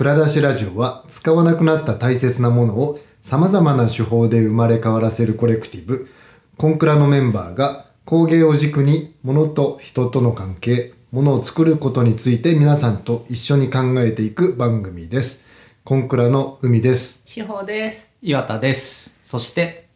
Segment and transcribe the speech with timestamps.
[0.00, 6.08] 蔵出しラジオは使わなくなった大切なものを様々な手法で生まれ変わらせるコレクティブ、
[6.56, 15.46] コンクラのメンバーが工芸を軸に物と人との関係、物を作ることについて皆さんと一緒に考えていく番組です。
[15.84, 17.20] コンクラの海です。
[17.26, 18.10] 司法です。
[18.22, 19.14] 岩田です。
[19.22, 19.86] そして、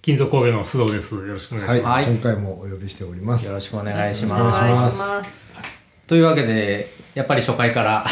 [0.00, 1.16] 金属工芸の須藤です。
[1.16, 2.26] よろしくお願いはい、します。
[2.26, 3.46] 今回もお呼びしております。
[3.46, 5.44] よろしくお願いしおま願いしますお願いします。
[6.06, 8.08] というわけで、やっぱり初回から、あ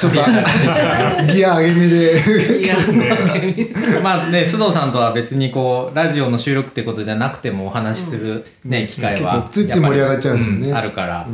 [0.00, 0.18] ちょっと
[1.32, 10.68] ギア上げ目で、いや、の、まあね、須藤さんとは別にこう、ラジオの収録ってことじゃなくてもお話しするね、機会は、ついつい盛り上がっちゃうんですよね。
[10.68, 11.26] やぱりあるから、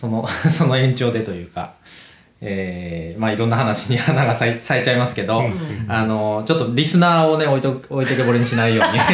[0.00, 1.72] その、その延長でというか、
[2.42, 5.42] えーまあいろんな話に花が咲い咲いちゃいますけど、
[5.88, 8.98] あの、ちょっとリスナーをね、置いと、置いとけぼりにしないように。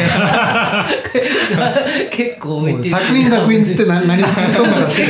[2.09, 2.91] 結構置いてる。
[2.91, 5.05] もう作品作品つって何 何作っとんのかって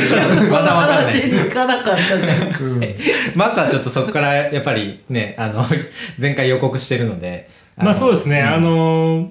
[0.50, 2.02] まだわかんない話に行かなかったね。
[3.36, 5.64] まずはちょっとそこからやっぱりね、あの、
[6.18, 7.48] 前回予告してるので。
[7.76, 9.28] まあそうでですね、あのー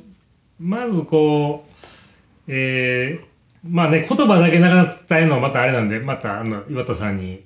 [0.60, 1.72] まずこう、
[2.48, 3.26] えー、
[3.70, 7.44] まあね、言葉だけなかなか伝えるのはまたあれなんで、またあの岩田さんに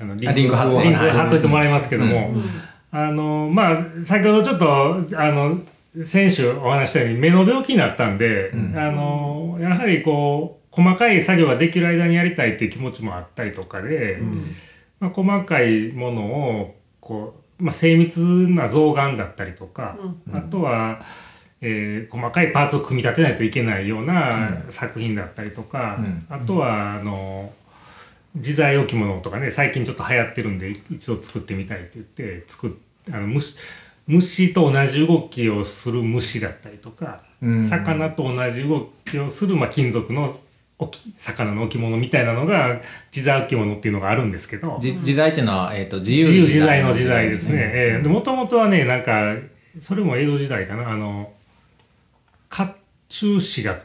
[0.00, 2.32] あのリあリンク貼ってリンクはい貼っといてもらいますけども、
[2.90, 5.60] あのーまあ先ほどちょっと、あの、
[6.02, 8.56] 先週お話ししたように目の病気になったんで、あ
[8.90, 14.18] のーやはりこう、細かい作業ができる間にやりたいっていう気持ちもあったりとかで、
[15.00, 16.22] まあ、細かいもの
[16.60, 19.98] をこう、まあ、精密な象眼だったりとか、
[20.32, 21.00] あとは、
[21.60, 26.24] えー細かいパーツを組み立てないといけないような作品だったりとか、うん。
[26.30, 27.52] あとはあの
[28.34, 32.70] 自在置物とかね最近ちょっと流行ってるんで一度作ってみたいって言って作っ
[33.12, 33.56] あの虫
[34.10, 37.62] 虫と同じ動きをする虫だったりとか、うん。
[37.62, 40.34] 魚と同じ動きをする、まあ、金属の
[41.16, 42.80] 魚の置物みたいなのが
[43.14, 44.78] 自在置物っていうのがあるんですけど。
[44.80, 47.56] じ自在っていうのは、えっ、と、自由自由自在の時代ですね。
[47.58, 48.08] ええ。
[48.08, 49.36] もともとはね、なんか、
[49.80, 51.32] それも江戸時代かな、あの、
[52.48, 52.64] 甲
[53.08, 53.78] 冑師が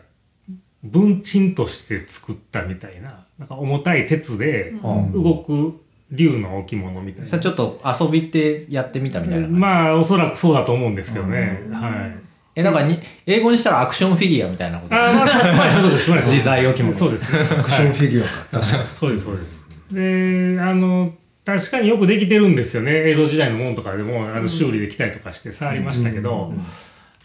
[0.85, 5.81] 文鎮として作ったみたいな、なんか重たい鉄でうん動く
[6.11, 7.29] 竜の置物みたいな。
[7.29, 9.47] さちょっと遊びってやってみたみたいな。
[9.47, 11.61] まあ、おそらくそうだと思うんですけどね。
[11.71, 12.25] はい。
[12.57, 14.95] え、なんかに、英語にしたらアクションフィギュアみたいなこと。
[14.95, 15.25] あーまあ、
[15.57, 16.05] まあ、そうです。
[16.05, 17.41] そうです 自在置物そうですね。
[17.41, 18.83] アクションフィギュアか、確かに。
[18.93, 19.67] そうです、そうです。
[19.91, 21.13] で、あの、
[21.43, 22.91] 確かによくできてるんですよね。
[23.11, 26.53] 江戸時代のものとかでも、あの、修理できたりとかして触りましたけど、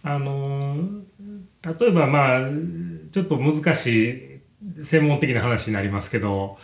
[0.03, 0.77] あの、
[1.79, 2.41] 例えばまあ、
[3.13, 4.41] ちょっと難し
[4.79, 6.59] い専門的な話になりますけど、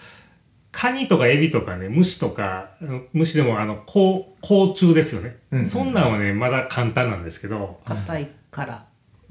[0.72, 2.70] カニとかエビとかね、虫とか、
[3.12, 5.36] 虫でもあの、甲甲虫ですよね。
[5.50, 8.84] うんそんなんはね、まだ簡単なんですけど、硬いから。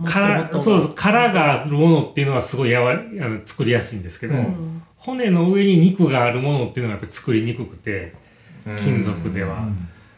[0.04, 8.16] 殻、そうそう、殻があるものっていうのはすごいやわあの作りやすいんですけど、うん骨の上に肉があるものっていうのがやっぱり作りにくくて、
[8.80, 9.68] 金属では。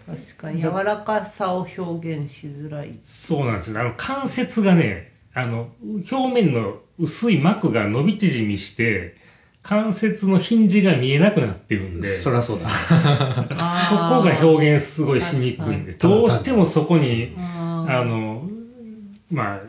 [0.06, 2.98] 確かに柔らかさを表現しづらい。
[3.02, 3.82] そうなんですよ。
[3.82, 5.68] あの関節がね、あの、
[6.10, 9.16] 表面の薄い膜が伸び縮みして、
[9.62, 12.70] 関節のヒンジが見えなくなってるんで、そりゃそうだ。
[12.70, 18.48] そこが表現すごいしにくいんで、どうしてもそこに、ああの、
[19.30, 19.60] まあ、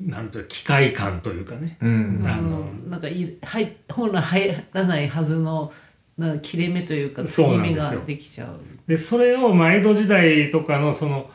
[0.00, 2.24] なんというか機械感というかね、うん。
[2.26, 5.72] あの、うんなんかい入本来入らないはずの
[6.18, 8.60] な切れ目というかそう継ぎ目なんですよができちゃう。
[8.86, 11.30] で、それを、まあ、江戸時代とかの、その、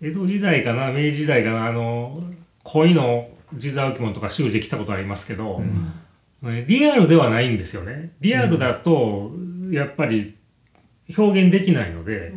[0.00, 2.22] 江戸時代かな、明治時代かな、あの、
[2.64, 5.60] 恋の自在置物とか修理できたことありますけど、
[6.42, 8.12] ねリアルではないんですよね。
[8.20, 9.32] リアルだと、
[9.70, 10.34] やっぱり
[11.16, 12.32] 表現できないので、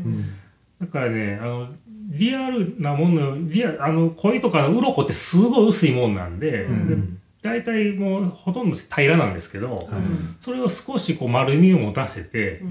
[0.81, 1.69] だからね、あの、
[2.09, 6.67] リアルなもの、リアあの、恋とかの鱗ってすごい薄いもんなんで、で
[7.41, 9.89] 大体もうほとんど平らなんですけど、
[10.39, 12.61] それを少しこう丸みを持たせて、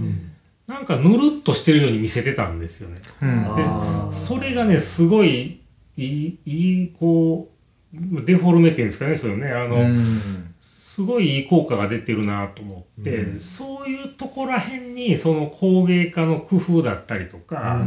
[0.66, 2.96] なんかぬるっとしてるように見せてたんですよね。
[3.22, 3.44] うん。
[3.46, 5.60] あーそれがね、すごい
[5.96, 7.51] いい、いい、こう、
[7.92, 10.54] デフォルメっていうんですかね、そういうね、あの、うん。
[10.60, 17.82] すごいいい効果が出てるなと思って、そういうとこら辺にその工芸家の工夫だったりとか、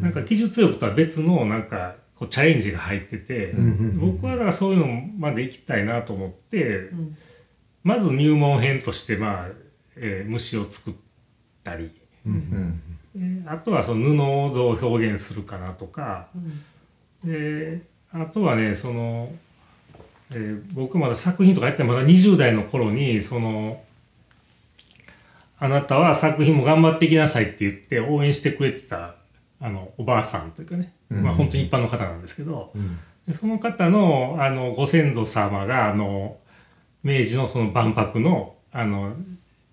[0.00, 3.54] なんか技術力とは別のなんかこうチャレンジが入ってて、
[4.00, 4.86] 僕はだからそういうの
[5.18, 6.88] まで行きたいなと思って、
[7.82, 9.48] まず入門編としてまあ、
[9.96, 10.94] えー虫を作っ
[11.62, 11.90] たり、
[12.26, 12.80] うん。
[13.14, 16.28] えーあとはその布をどう表現するかなとか、
[17.22, 19.28] であとはねその、
[20.32, 23.82] えー僕まだ作品とかやってまだ20代の頃にその
[25.58, 29.14] あなたは作品も頑張っていきなさいって言って応援してくれてた
[29.60, 32.70] あのおばあさんというかね、まあ本当に一般の方なんですけど、
[33.26, 36.36] でその方のあのご先祖様があの
[37.02, 39.16] 明治のその万博のあの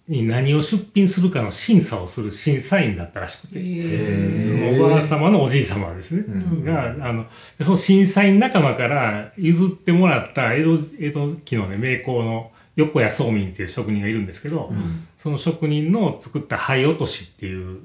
[0.07, 7.25] に何を出品するかの審査をする審査員だったらしくて、えそのおばあ様のおじい様ですね、があの
[7.57, 14.73] でその審査員仲間から譲ってもらった江戸江戸期のね名工の横谷宗民っていう職人がいるんですけど、
[15.17, 17.79] その職人の作った灰落としっていう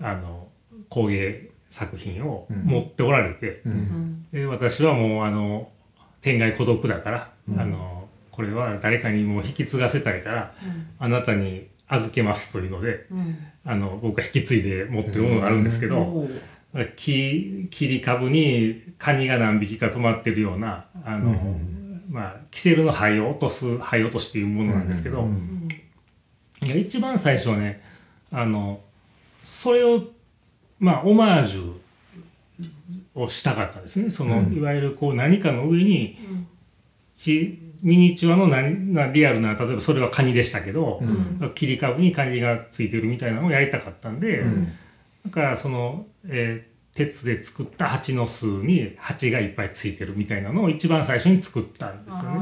[0.00, 0.48] あの
[0.88, 3.62] 工芸作品を持っておられて、
[4.32, 5.68] で私はもうあの
[6.22, 8.01] 天涯孤独だから、あの
[8.32, 10.54] これは誰かにもう引き継がせたいから、
[10.98, 13.06] あなたに預けますというので、
[13.64, 16.28] あの僕が引き継いで持ってるものがあるんですけど、お
[16.74, 21.60] う木切り株にカニが何匹か止まってるようなあの、
[22.08, 25.28] まあキセルの灰を落とす灰落としっていうものなんですけど、
[26.62, 27.82] いや一番最初はね
[28.30, 28.80] あの
[29.42, 30.02] それを
[30.78, 31.82] まあオマージュ
[33.14, 34.10] をしたかったんですね。
[34.10, 36.16] その、いわゆるこう何かの上に、
[37.14, 41.02] ちミニチュアの何なリアルな例えばそれはカニでしたけど、
[41.54, 44.44] 切り株にカニがついてるみたいなのをやりたかったんで、
[45.24, 52.38] だからその、えー鉄で作った蜂の巣に蜂がいっぱいついてるみたいなのを一番最初に作ったんですよね。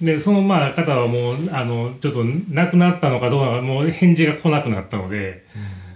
[0.00, 0.04] うん。
[0.04, 5.46] でそのまあ方はもうあのちょっと亡くなったのかどうなのかもう返事が来なくなったので、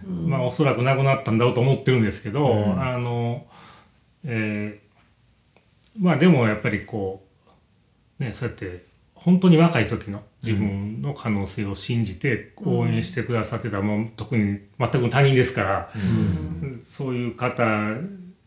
[0.07, 3.45] まあおそらく亡くなったんだろうと思ってるんですけど、あの、
[4.25, 4.85] えー
[6.01, 7.24] まあでもやっぱりこう
[8.25, 8.83] ねそうやって
[9.15, 15.91] 本当に若い時の自分の可能性を信じて応援してくださってた、もう特に全く他人ですから、
[16.83, 17.65] そういう方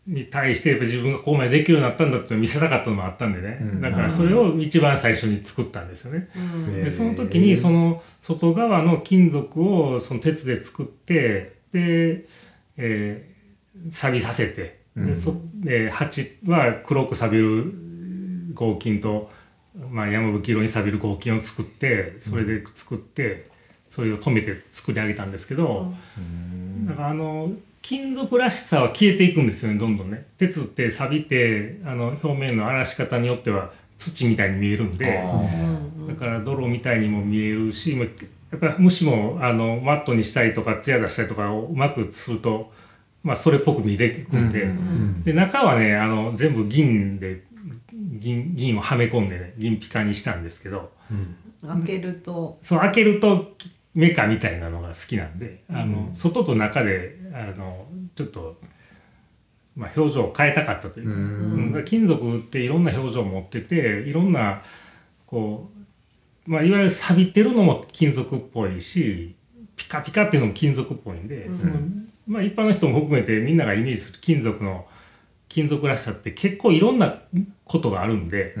[0.06, 6.28] に対してやっぱ自分がここまでできるようになったんだって見せたかったのもあったんでね、だからそれを一番最初に作ったんですよね。
[6.84, 12.26] でその時にその外側の金属をその鉄で作ってで、
[12.76, 13.38] えー
[13.90, 17.72] 錆びさせてでそで鉢は黒く錆びる
[18.54, 19.30] 合金と、
[19.90, 23.48] まあ、山吹色に錆びる合金を作ってそれで作って
[23.86, 25.92] それを止めて作り上げたんですけど、
[26.86, 30.26] だからあの金属らしさは消えていくんですよねどんどんね。
[30.36, 35.24] 鉄って錆びてあの表面の荒らし方によっては土みたいに見えるんで。
[36.06, 38.06] だから泥みたいにも見えるし、まあ
[38.50, 42.72] やっぱり虫もあのマットにしたりとか艶出したりとかをうまくすると、
[43.22, 44.52] まあ、それっぽく見えてくるん
[45.22, 47.42] で,、で中はねあの全部銀で
[48.18, 50.92] 銀銀をはめ込んでね銀ピカにしたんですけど。
[51.66, 52.58] 開けると。
[52.60, 53.52] そう開けると
[53.94, 58.60] メカみたいなのが好きなんであの、外と中であのちょっと。
[59.76, 64.60] まあ、表情を変えたかったというか,、金属っていろんな表情を持ってていろんな
[65.24, 65.78] こう
[66.50, 69.36] まあ、いわゆる錆びてるのも金属っぽいし
[69.76, 71.74] ピカピカっていうのも金属っぽいんで、その
[72.26, 74.86] まあ、一般の人も含めてみんながイメージする金属の
[75.48, 77.18] 金属らしさって結構いろんな
[77.64, 78.54] ことがあるんで、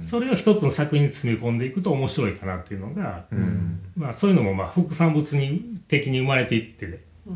[0.00, 3.24] それを一つの作品に詰め込んでいくと面白いかなっていうのが、
[3.96, 7.32] まあ、そういうのもまあ副産物に的に生まれていってね、う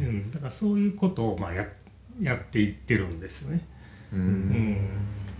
[0.00, 0.30] ん。
[0.30, 1.66] だからそういうことをまあや
[2.20, 3.66] やっていってるんですよね。
[4.12, 4.76] うん。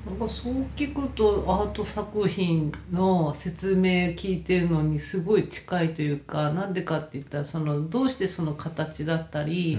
[0.07, 9.79] なんかそう聞くとアート作品の説明聞いてるのにすごい近いというかなんでかって言ったらそのどうしてその形だったり、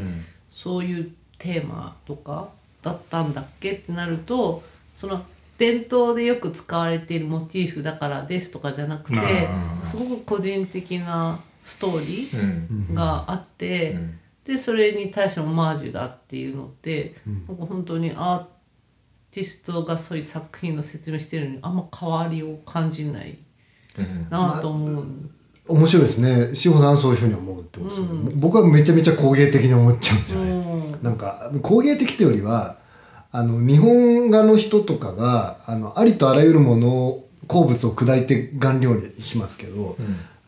[0.52, 2.50] そういうテーマとか
[2.81, 3.73] だったんだっけ？
[3.73, 4.64] ってなると
[4.95, 5.23] その
[5.57, 12.88] 伝統でよく使われているモチーフだからですとかじゃなくてあすごく個人的なストーリうん。
[12.92, 14.00] ーがあって、
[14.44, 17.16] でそれに対してオマージュだっていうのって、
[17.47, 18.45] なんか本当にアー
[19.31, 23.38] ティストがそういう作品の説明してるのにあんま変わりを感じない
[24.31, 25.06] なと思う。
[25.68, 26.56] 面白いですね。
[26.56, 31.03] 志保さんはそういうふうに思うってことですよね、僕はめちゃめちゃ工芸的に思っちゃうんですよね、うん。
[31.03, 32.77] なんか工芸的というよりは
[33.31, 39.97] あの日本画の人とかがあのありとあらゆるものを鉱物を砕いて顔料にしますけど、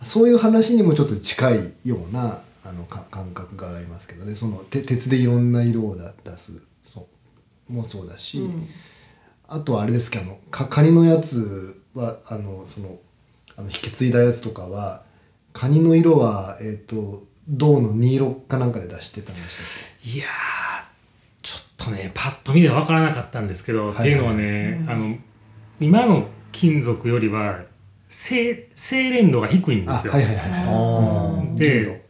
[0.04, 4.34] そういう話にもちょっと近いようなあのか感覚がありますけどね。
[4.36, 6.54] そのて鉄でいろんな色をだ出す
[6.94, 7.08] そ
[7.70, 8.42] うもそうだし、
[9.48, 12.98] あとはあれですけどあのかカニのやつはあのその
[13.58, 15.04] あの引き継いだやつとかは
[15.52, 20.30] カニの色は、えっと銅の2色かなんかで出してたんでしたっいやー
[21.42, 23.94] ちょっとねパッと見で分からなかったんですけど、い。
[23.94, 25.16] っていうのはね、あの
[25.80, 27.62] 今の金属よりは
[28.10, 30.14] 精精錬度が低いんけですよ。
[30.14, 32.06] あはいはいはいあで、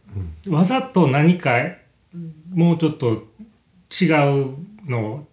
[0.48, 1.56] わざと何か
[2.52, 3.24] もうちょっと
[3.90, 4.06] 違
[4.42, 4.56] う
[4.88, 5.26] のを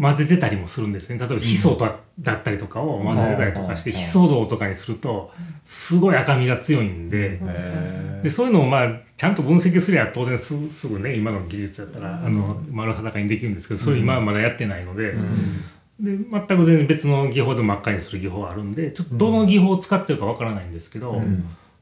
[0.00, 1.18] 混ぜてたりもするんですね。
[1.18, 1.86] 例えばヒ素と
[2.20, 5.32] だったりとかを混ぜてたりとかして、うんヒ素銅とかにすると
[5.64, 7.38] すごい赤みが強いんで。
[7.42, 21.20] へでそういうのをまあちゃんと分析すりゃ当然すすぐね今の技術やったら、あの丸裸にできるんですけどそれ今はまだやってないので,、で全く全然別の技法で真っ赤にする技法あるんでちょっとどの技法を使ってるかわからないんですけど、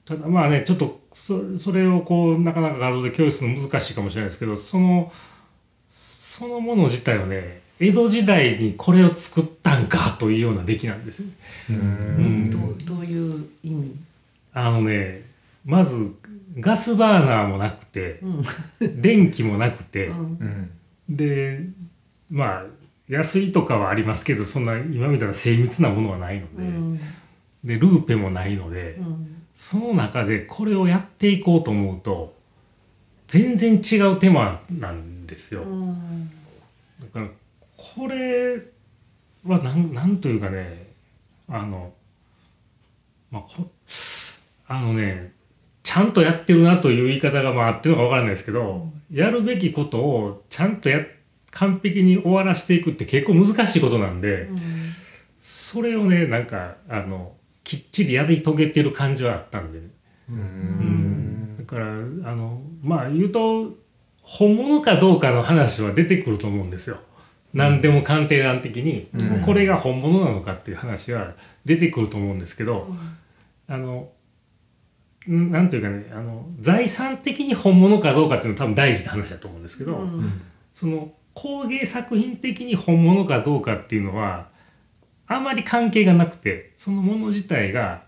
[0.06, 5.12] ただまあねちょっとそそれをこうなかなか画像で共有するの難しいかもしれないですけどその
[5.88, 11.28] そのもの自体はね江戸時代にこれを作ったんかというような出来なんですよ。
[11.70, 12.50] うん。
[12.50, 13.96] どうどういう意味？
[14.52, 15.22] あのね
[15.64, 16.14] まず
[16.58, 18.20] ガスバーナーもなくて、
[18.80, 20.70] 電気もなくて、うん。
[21.08, 21.60] で
[22.30, 22.64] まあ
[23.08, 26.98] 安いとかはありますけどそんな今みたいな精密なものはないので、うん。
[27.64, 29.42] でルーペもないので、うん。
[29.54, 32.34] その中でこれをやっていこうと思うと
[33.26, 35.62] 全然違う手間なんですよ。
[35.62, 36.30] うん。
[37.00, 37.26] だから
[37.94, 38.56] これ
[39.46, 40.92] はなんなんというかね
[41.48, 41.92] あの
[43.30, 43.70] まあこ
[44.68, 45.32] あのね
[45.82, 51.04] ちゃんとやってるなという言い方がまああってるのかわからないですけど、やるべきことをちゃんとや
[51.50, 54.48] 完璧に終わらせていくって結構難しいことなんで、
[55.40, 57.32] それをねなんかあの
[57.64, 59.80] きっちりやり遂げてる感じはあったんで、
[60.28, 61.56] うん。
[61.56, 61.90] だからあ
[62.36, 63.74] のまあ言うと
[64.22, 66.98] 本物かどうかの話は出てくると思うんですよ。
[67.54, 69.08] 何でも鑑定団的に、
[69.44, 71.32] これが本物なのかっていう話は
[71.64, 72.88] 出てくると思うんですけど、
[73.68, 74.10] あの
[75.28, 80.08] んなんというかねあの財産的に本物かどうかっていうのは多分大事な話だと思うんですけど、
[80.72, 84.48] その工芸作品的に本物かどうかっていうのは
[85.26, 88.02] あまり関係がなくてそのもの自体が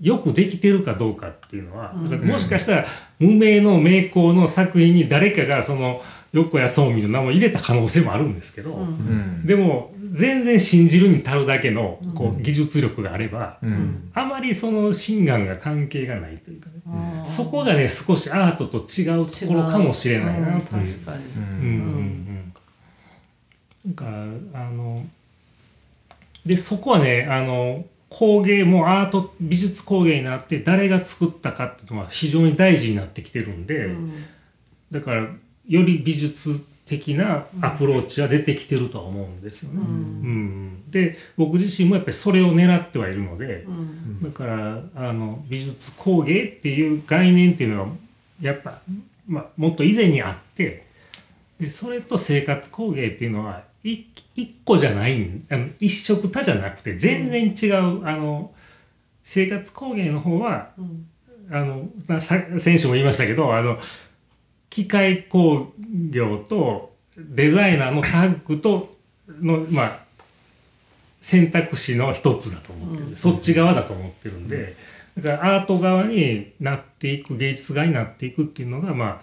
[0.00, 2.86] よくできてるかどうかっていうのは、もしかしたら
[3.18, 6.00] 無名の名工の作品に誰かがその
[6.32, 9.46] 横谷宗美の名前を入れた可能性もあるんですけど、うん。
[9.46, 14.10] でも全然信じるに足るだけのこう技術力があれば、うん。
[14.14, 17.26] あまりその心眼が関係がないというかね、あー。
[17.26, 21.04] そこがね少しアートと違うところかもしれないなうんという。
[21.04, 21.24] 確かに、
[21.64, 22.52] うん。
[24.52, 25.02] あの
[26.44, 34.12] でそこはねあの工芸もアート美術工芸になって誰が作ったかっていうのは非常に大事になってきてるんで、うん。
[34.90, 35.26] だから
[35.68, 39.80] より美術的なアプローチは出てきてるとは思うんですよね。
[39.80, 39.86] うん。
[39.86, 39.88] う
[40.86, 40.90] ん。
[40.90, 44.22] で僕自身もやっぱりそれを狙ってはいるので、うん。
[44.22, 47.88] だからあの美術工芸っていう概念っていうのは
[48.40, 48.80] やっぱ、
[49.26, 50.84] まあ、もっと以前にあって
[51.60, 58.52] でそれと生活工芸っていうのは一一個じゃないんあの一色多じゃなくて全然違う、あの
[59.24, 61.06] 生活工芸の方はうん。
[61.50, 63.78] あのささ先週も言いましたけどあの
[64.70, 65.72] 機械工
[66.10, 68.88] 業とデザイナーのタッグと
[69.28, 69.98] のまあ
[71.20, 74.76] 選択肢の一つだと思ってるんで、そっち側だと思ってるんで、
[75.16, 79.20] だからアート側になっていく芸術側になっていくっていうのがまあ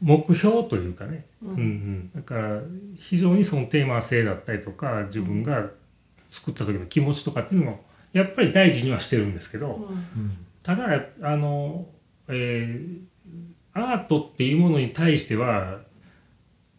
[0.00, 1.54] 目標というかね、うん。
[1.54, 2.60] うん、だから
[2.98, 5.68] 非常にそのテーマ性だったりとか自分が
[6.30, 9.86] 作った時の気持ちとかっていうのもやっぱり大事にはしてるんですけど、
[10.62, 11.86] ただあの、
[12.28, 13.11] えー
[13.74, 15.80] アートっていうものに対しては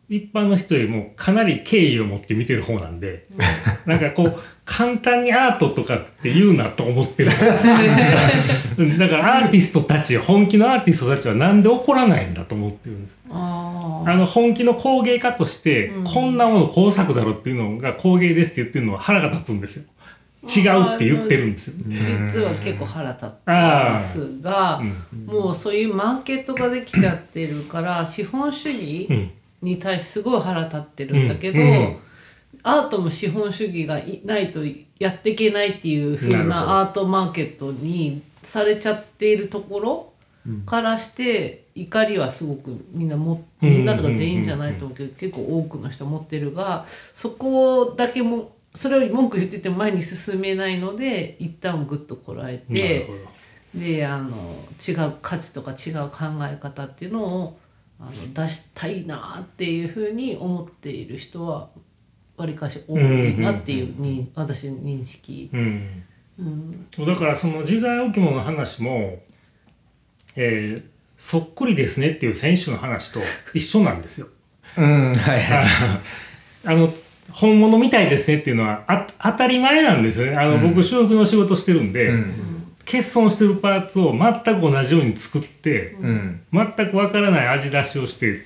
[0.10, 3.24] 一般の人よりもかなり敬意を持って見てる方なんで、
[3.88, 4.34] なんかこう
[4.66, 7.32] 簡単にアートとかって言うなと思ってる。
[8.78, 13.18] うんだからアーティストたち本気のアーティストたちはなんで怒らないんだと思ってるんです。
[13.32, 16.04] ああの本気の工芸家として、うん。
[16.04, 19.84] こんなもの工作だろっていうのが工芸ですって言ってるのは腹が立つんですよ
[20.44, 21.74] 違うって言ってるんです。
[21.88, 24.82] 実は結構腹立ってますが、
[25.26, 29.32] もうそういうマーケットができちゃってるから資本主義うん
[29.64, 31.70] に対してすごい腹立ってるんだけど、うん。
[31.70, 31.98] うん。
[32.64, 34.60] アートも資本主義がいないと
[35.00, 40.14] やっていけないっていう風なアートマーケットにされちゃっているところ
[40.66, 43.70] からして怒りはすごくみんなもうん。
[43.70, 53.10] みんなとか全員じゃないと思うけど結構多くの人持ってるがそこだけもそれを文句言ってても前に進めないので一旦グッとこらえて
[53.76, 54.36] であの
[54.88, 57.60] 違う価値とか違う考え方っていうのを
[58.00, 61.70] あの出したいなっていうふうに思っている人は
[62.36, 65.50] わりかし多いなっていうに私の認識。
[65.54, 66.04] うん。
[66.40, 67.06] うん。
[67.06, 69.20] だからその自在置物の話も、
[70.36, 73.22] えーそっくりですねっていう選手の話と
[73.54, 74.28] 一緒なんですよ。
[74.78, 75.68] うんはいはい。
[76.68, 76.94] あの
[77.34, 80.38] 本物みたいですねっていうのはあ当たり前なんですよね。
[80.38, 82.34] あの、僕修復の仕事してるんで、うん。
[82.86, 86.42] 欠損してるパーツを全く同じように作って、うん。
[86.52, 88.46] 全くわからない味出しをして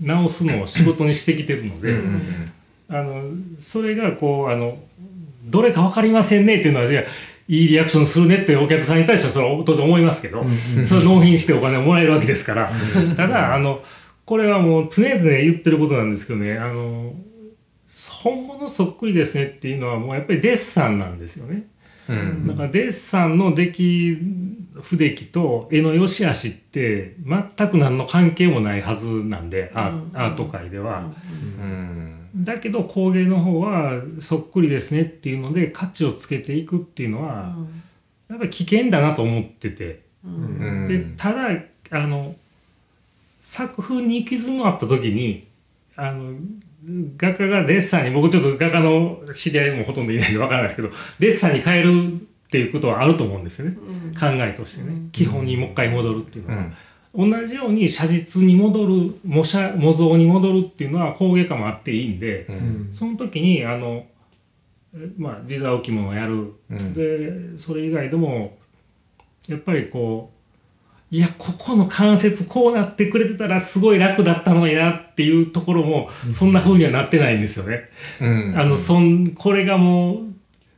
[0.00, 2.22] 直すのを仕事にしてきてるので、うん
[2.92, 3.22] あの
[3.60, 4.76] それがこうあの
[5.44, 7.06] どれか分かりませんねっていうのはいやい
[7.66, 10.44] いリアクションするねってお客さんに対してはそれは当然思いますけど、
[10.86, 12.70] それは納品してお金をもらえるわけですから、
[13.16, 13.80] ただあの
[14.24, 17.12] これはもう常々言ってることなんですけどねあの
[18.22, 21.66] 本物そっくりですねっていうのはもうやっぱりデッサンなんですよね。
[22.08, 24.18] うんだからデッサンの出来
[24.82, 31.04] 不出来と絵の良し悪しって全く何の関係もないはずなんで、アーアート界では。
[31.58, 37.56] うんだけど工芸の方はそっくりですねっていうので価値をつけていくっていうのは、
[38.28, 40.10] やっぱり危険だなと思ってて。
[40.24, 41.48] うんでただ
[41.90, 42.36] あの
[43.40, 45.46] 作風に行き詰まった時に
[46.00, 46.32] あの
[47.18, 53.76] 画家がデッサンに僕ちょっと画家の知り合いもほとんどいないんでわからないですけどデッサンに変えるっていうことはあると思うんですよね、
[54.18, 56.64] 考えとしてね、基本にもう一回戻るっていうのは、
[57.14, 62.48] 同じように写実に戻る模写模造に戻るっていうのは工芸家もあっていいんで、
[62.90, 64.04] その時にあの
[64.94, 66.94] えまあ自座置物をやる、うん。
[66.94, 68.58] でそれ以外でも
[69.48, 70.39] やっぱりこう
[71.12, 77.88] いやここの関節こうなってくれてたらすごい楽だったのになっていうところもそんな風にはなってないんですよね。
[78.20, 78.54] うん。
[78.56, 80.22] あのそんこれがも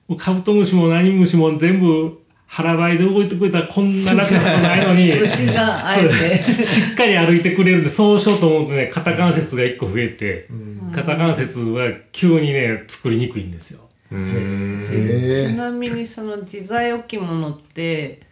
[0.08, 6.62] うカブトムシも何ムシも全部腹ばいで動いてくれたらこんな楽なことないのに 虫があえて。
[6.62, 10.48] しっかり歩いてくれるんでそうしようと思うとね肩関節が1個増えて、
[10.94, 13.80] 肩関節は急にね作りにくいんですよ。
[14.10, 14.78] うん。
[14.80, 18.31] ちなみにその自在置物ってう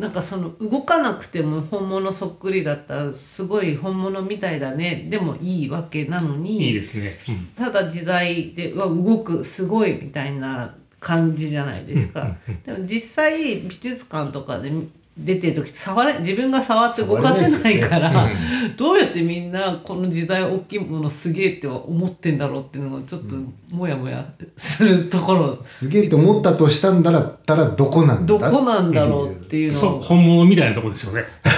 [0.00, 5.06] なんかその動かなくても本物そっくりだったらすごい本物みたいだね。
[5.10, 7.18] でもいいわけなのにいいですね。
[7.28, 7.46] うん。
[7.48, 12.26] ただ自在でうわ動くすごいみたいな感じじゃないですか。
[12.64, 14.72] でも実際美術館とかで
[15.18, 18.28] 出てる時触れ自分が触って動かせないから
[18.76, 23.34] どうやってみんなこの時代大きいものすげえって思ってんだろうっていうのがちょっと
[23.74, 24.24] もやもや
[24.56, 25.62] するところ。
[25.62, 31.24] すげえって思ったとしたんだったらどこなんだどこなんだろうっていうのそうを本物みたいなところでしょうね。
[31.42, 31.50] だ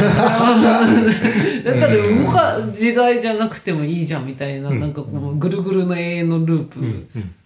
[1.72, 6.78] ったら動か時代じゃなくてもいいじゃんみたいな、なんかこうぐるぐるの永遠のループ、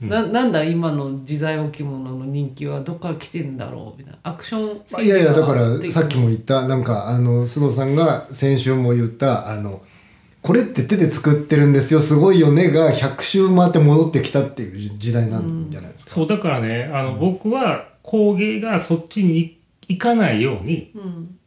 [0.00, 4.18] ななんだ今の時代置物の人気はどっから来てんだろうみたいな。
[4.22, 9.82] アクションまあいやいやだから的さっきも言ったなんかあの須藤さんが先週も言ったあの
[10.42, 16.10] これって手で作ってるんですよすごいよねが100周回って戻ってきたっていう時代なんじゃないですか。
[16.12, 19.55] そうだからねあの、僕は工芸がそっちに
[19.88, 21.38] 行かないようにうん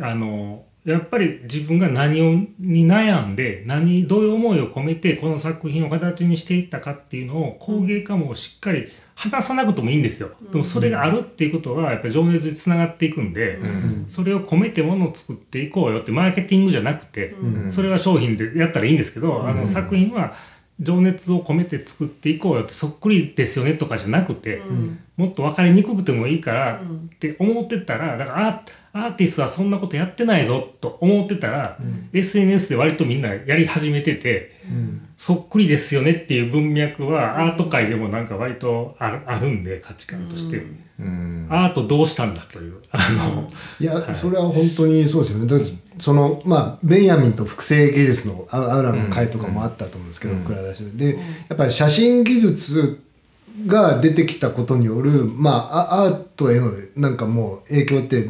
[0.00, 10.30] あのやっぱり自分が何をに悩んで何どういう思いを込めてこの作品を形にしていったかっていうのを工芸家もしっかり話さなくてもいいんですよ。
[10.50, 13.58] でもそれがあるっていうことはやっぱり情熱につながっていくんで、
[14.06, 17.34] それを込めてものを作っていこうよってマーケティングじゃなくて、
[17.68, 20.34] それは商品でやったらいいんですけど、あの作品は
[20.80, 24.62] 情熱を込めて作っていこうよってそっくりですよねとかじゃなくて、
[25.16, 28.62] もっと分かりにくくてもいいからって思ってたらだからあ
[28.92, 31.78] アーティストはそんなことやってないぞと思ってたら、
[32.12, 34.56] SNS で割とみんなやり始めてて、
[35.18, 40.64] そっくりですよねっていう文脈はアート界でもなんか割とあるあるんで価値観として、
[41.00, 41.48] うん。
[41.50, 42.78] アートどうしたんだという。
[42.92, 42.98] あ
[43.34, 43.48] の、
[43.80, 45.48] いや、それは本当にそうですよね。
[45.48, 45.64] だって
[45.98, 53.00] その、まあ、ベンヤミンと複製技術のアアウラの回とかもあったと思うんですけど、倉田氏で、やっぱり写真技術
[53.66, 58.24] が出てきたことによる、まあ、アアートへのなんかもう影響って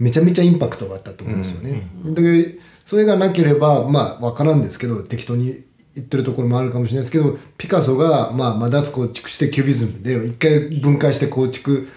[0.00, 1.86] めちゃめちゃインパクトがあったと思うんですよね。
[2.04, 5.65] で、それがなければ、まあ、わからんですけど、適当に
[5.96, 11.88] 言ってるところもあるかもしれないですけど、ピカソが、まあ、マダツ構築してキュビズムで、一回分解して構築、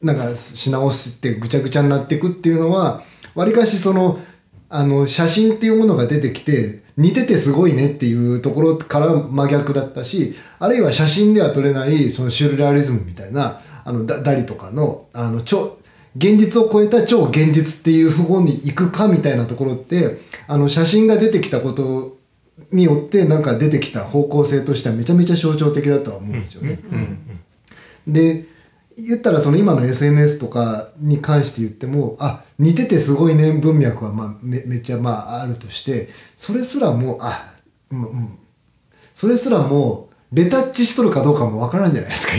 [0.00, 3.02] なんかし直してぐちゃぐちゃになっていくっていうのは、
[3.34, 4.20] わりかしその、
[4.68, 15.76] あの、写真っていうものが出てきて、似ててすごいねっていうところから真逆だったし、あるいは写真では撮れない、そのシュルレアリズムみたいな、あの、ダダリとかの、あの、超、
[16.16, 22.18] 現実を超えた超現実っていう方に行くかみたいなところって、あの、写真が出てきたこと
[22.70, 26.78] によってなんか出てきた方向性としてはめちゃめちゃ象徴的だとは思うんですよね。
[28.06, 28.46] で
[28.98, 37.54] 言ったらその今の SNS とかに関して言ってもあ似ててすごいね文脈はまあめめっちゃまああるとしてそれすらもあ
[37.90, 38.38] うんうん。
[39.14, 42.32] それすらもレタッチしとるかどうかもわからんじゃないですか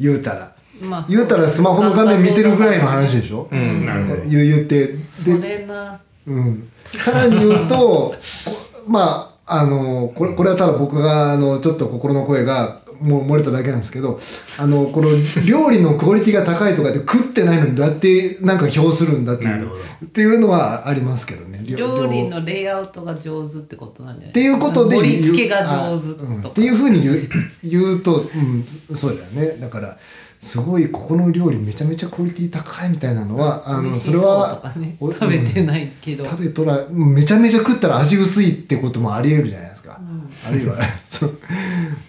[0.00, 0.56] 言う言うたら。
[0.82, 4.96] まあ言うたらスマホの画面見てるぐらいの話でしょ、うん言う言って。
[5.08, 6.00] それな。
[6.26, 8.14] うん、さらに言うとこ
[8.86, 14.18] まああのこれこれはただ僕があのちょっと心の声がもう漏れただけなんですけど
[14.58, 15.08] あのこの
[15.46, 19.70] 料理のクオリティが高いとかで食ってないのにどうやってなんか評するんだっていう
[20.04, 21.60] っていうのはありますけどね。
[21.66, 22.30] 料理料。
[22.30, 26.42] のレイアウトが上手ってことなんじゃないっていうことで盛り付けが上手あうん。
[26.42, 27.16] っていうふうに言う
[27.62, 28.22] 言うと、
[28.90, 29.58] うん、そうだよね。
[29.60, 29.96] だから
[30.38, 34.62] すごいここの料理めちゃめちゃクオリティ高いみたいなのはあのそれは
[35.00, 40.00] 食べてないけど、食べとらめちゃめちゃ食ったら味薄いってこともありえるじゃないですか、
[40.48, 41.38] あるいは そう。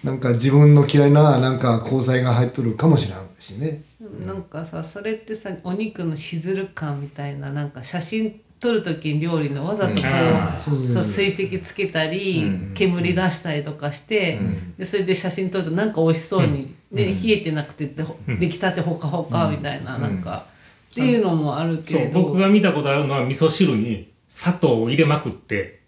[0.04, 3.82] なんか自分の嫌いななんか香菜が入っとるかもしれんしね、
[4.26, 12.74] なんかさそれってさお肉のしずる感みたいななんか写真撮る時に料理のわざとこう,、あーそう水滴つけたり、うん。
[12.74, 14.40] 煙出したりとかして、
[14.76, 18.04] でそれで写真撮るとなんか美味しそうに、ね冷えてなくてで
[18.38, 20.46] 出来たてほかほかみたいな、なんか、
[20.90, 25.80] っていうのもあるけそうれど僕が見たことあるのは味噌汁に砂糖を入れまくって、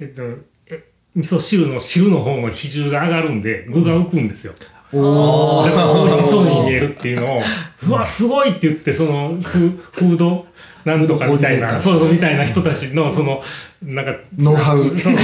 [0.00, 0.22] えっと、
[0.66, 4.54] え味噌汁の汁の方の比重が上がるんで具が浮くんですよ。
[4.92, 5.66] おー。
[5.66, 7.42] だから美味しそうに見えるっていうのを、
[7.88, 10.46] うわ、すごいって言って、その、フフード、
[10.84, 13.40] なんとかみたいな、そうそうみたいな人たちの、その、
[13.82, 15.14] なんか、ノウハウそそれ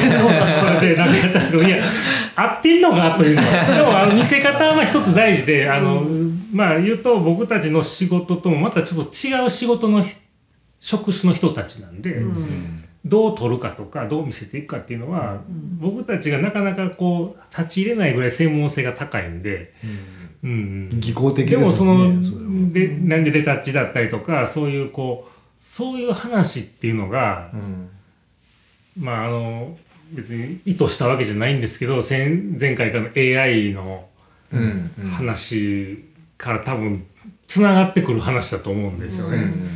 [0.95, 1.83] で、なんかやったんですけど、いや、
[2.37, 6.05] 合ってんのかというのは、でも、あの、見せ方は一つ大事で、あの、
[6.53, 10.05] まあ、言うと、僕たちの仕事ともまたちょっと違う仕事の
[10.81, 12.23] 職種の人たちなんで、
[13.05, 15.41] どう取るかとかどう見せていくかっていうのは、
[15.81, 19.73] 僕たちがなかなかこう立ち入れないぐらい専門性が高いんで、
[20.43, 27.91] うん技巧的ででもそのでなんでレタッチだったりとかそういうこうそういう話っていうのが、うん
[28.99, 29.77] まああの
[30.13, 34.09] 別に意図したわけじゃないんですけど前前回からの AI の
[35.17, 36.05] 話
[36.37, 37.07] から多分
[37.47, 39.37] つながってくる話だと思うんですよね。
[39.37, 39.69] うん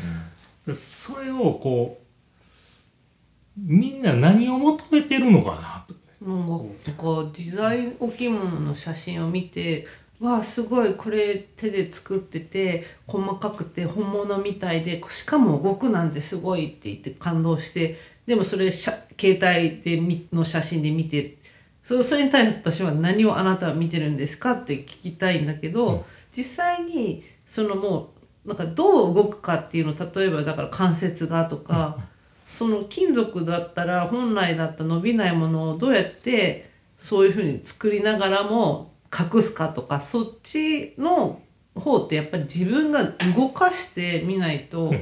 [0.66, 6.02] でそれをこうみんな何を求めてるのかなと。
[6.24, 9.86] なんかなんか自在置物の写真を見て
[10.22, 21.38] わあすごいこれ手で作ってて細かくて本物みたいでしかも動くなんてすごいって言って感動してでもそれしゃ携帯でみの写真で見て
[21.82, 28.12] そそれに対して私は何をあなたは見てるんですかって聞きたいんだけど、実際にそのも
[28.44, 31.98] うなんかどう動くかっていうの例えばだから関節がとか、
[32.44, 41.40] その金属だったら本来だったら伸びないものをどうやってそういうふうに作りながらも隠すかとかそっちの
[41.74, 43.04] 方ってやっぱり自分が
[43.36, 44.94] 動かしてみないと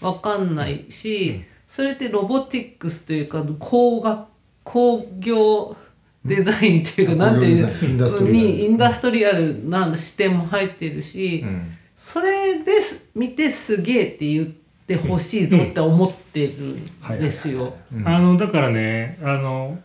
[0.00, 4.26] 分かんないしそれってロボティックスというか工学
[4.64, 5.76] 工業
[6.24, 8.32] デザインっていうかなんていう工業デザインインダストリアル。
[8.32, 11.42] にインダストリアルな視点も入ってるし。
[11.44, 11.78] うん。
[11.98, 14.48] それです見てすげえって言っ
[14.86, 16.86] てほしいぞって思ってるん
[17.18, 17.74] ですよ。
[18.04, 19.76] あのだからねあの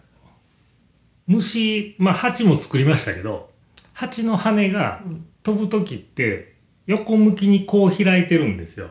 [1.26, 3.50] 虫まあ蜂も作りましたけど
[3.93, 5.01] 蜂の羽が
[5.43, 6.53] 飛ぶ時って
[6.88, 8.89] 横向きにこう開いてるんですよ。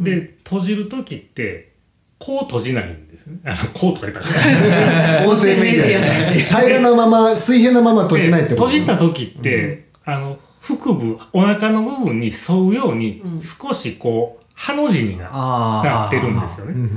[0.00, 1.72] で閉じる時って
[2.18, 3.34] こう閉じないんですよ。
[3.34, 3.40] ね。
[3.46, 4.20] あのこうとか言った。
[4.20, 8.66] ら音声メディアで平らなまま水平なまま閉じないってでこと？
[8.66, 15.88] 閉じた時って、あの腹部お腹の部分に沿うように少しこうハの字にな,、あー。
[15.88, 16.90] なってるんですよね。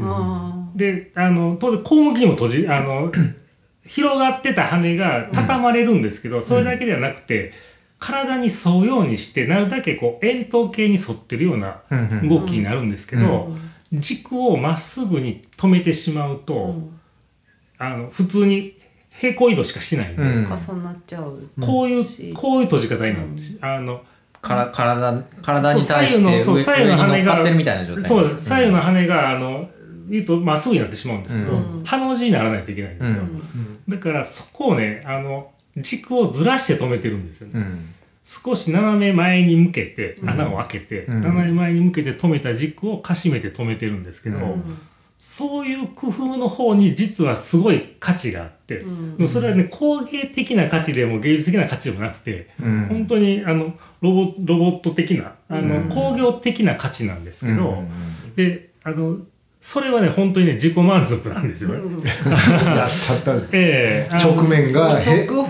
[0.75, 3.11] であの当然項目にも閉じあの
[3.85, 7.53] 広がってた羽が畳まれるんですけど、それだけではなくて
[7.99, 11.81] 体に沿うようにしてなるだけこう円筒形に沿ってるような
[12.23, 13.51] 動きになるんですけど、
[13.93, 16.99] 軸をまっすぐに止めてしまうと、うん。
[17.77, 18.77] あの普通に
[19.09, 20.45] 平行移動しかしないんで、うん。
[20.45, 21.37] 重なっちゃう。
[21.59, 24.01] こういう、しこういう閉じ方になるんです、あの
[24.41, 28.03] から体体に対して左右のそう上左右の羽が上に乗っかってるみたいな状態。
[28.03, 29.69] そう左右の羽があの
[30.11, 31.83] 言うとまっすぐになってしまうんですけど、うん。
[31.85, 33.23] ハの字にならないといけないんですよ、
[33.87, 37.85] だからそこをねあの軸をずらして止めてるんですよね、うん。
[38.23, 41.21] 少し斜め前に向けて穴を開けて、うん。
[41.21, 44.77] 斜め前に向けて止めた軸をかしめて止めてるんですけど、うん。
[45.17, 49.17] そういう工夫の方に実はすごい価値があって、ん。
[49.17, 52.85] でもそれはね工芸的な価値でも芸術的な価値でもなくて、うん。
[52.87, 55.89] 本当にあのロボロボット的なあの、うん。
[55.89, 58.35] 工業的な価値なんですけど、うん。
[58.35, 59.19] であの
[59.63, 61.75] それはね本当にね自己満足なんですよね。
[62.65, 62.89] やっ
[63.23, 64.97] たったええあの直面が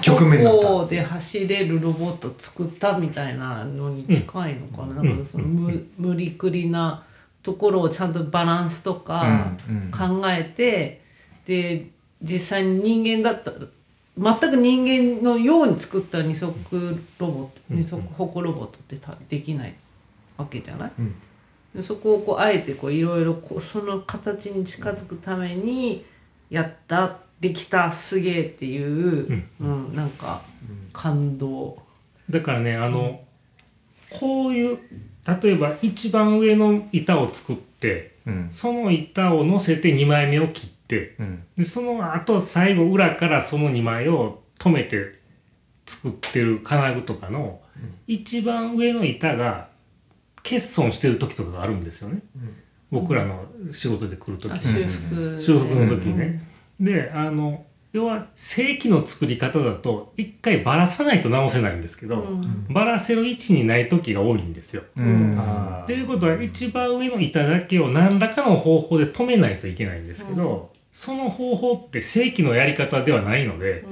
[0.01, 0.67] 局面になった。
[0.67, 7.05] 歩行で走れるロボット作ったみたいなのに近いのかな,、なんかその無無理くりな
[7.41, 9.53] ところをちゃんとバランスとか
[9.97, 11.01] 考えて、
[11.45, 11.87] で
[12.21, 16.53] 実際に人間だったら全く人間のように作った二足
[17.17, 19.73] ロボット二足歩行ロボットってたできない
[20.37, 21.15] わけじゃない、ん
[21.75, 26.05] でそこをこうあえてこういろいろこうその形に近づくために
[26.49, 29.95] やったできたすげえっていう、うん。
[29.95, 30.41] なんか
[30.93, 31.77] 感動。
[32.29, 33.21] だからねあの
[34.11, 34.79] こういう
[35.41, 38.47] 例えば一番上の板を作ってうん。
[38.51, 41.43] その板を乗せて2枚目を切ってうん。
[41.55, 45.19] でその後最後裏からその2枚を止めて
[45.85, 47.59] 作ってる金具とかの
[48.05, 49.70] 一番上の板が
[50.43, 52.21] 欠損してる時とかがあるんですよね、
[52.89, 55.39] 僕らの仕事で来る時あ修復。
[55.39, 56.41] 修復の時にね。
[56.79, 62.25] であの要は正規の作り方だと一回ばらさないと直せないんですけど、
[62.69, 64.83] ばらせる位置にない時が多いんですよ。
[64.95, 65.37] うん。
[65.89, 73.83] いうことは一番上の板だけを何らかの方法で止めないといけないんですけど、その方法って正規のやり方ではないので、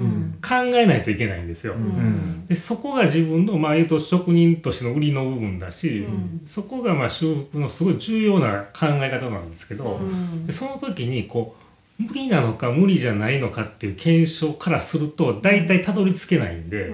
[0.41, 1.73] 考えないといけないんですよ。
[1.73, 2.45] うん。
[2.47, 6.05] でそこが自分の、まあ、言うと職人としての売りの部分だし、
[6.43, 9.99] そこがまあ修復のすごい重要な考え方なんですけど、
[10.45, 11.55] でその時にこ
[11.99, 16.93] う無理なのか無理じゃないのかっていう検証からすると大体たどり着けないんで、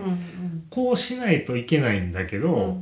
[0.69, 2.77] こうしないといけないんだけど、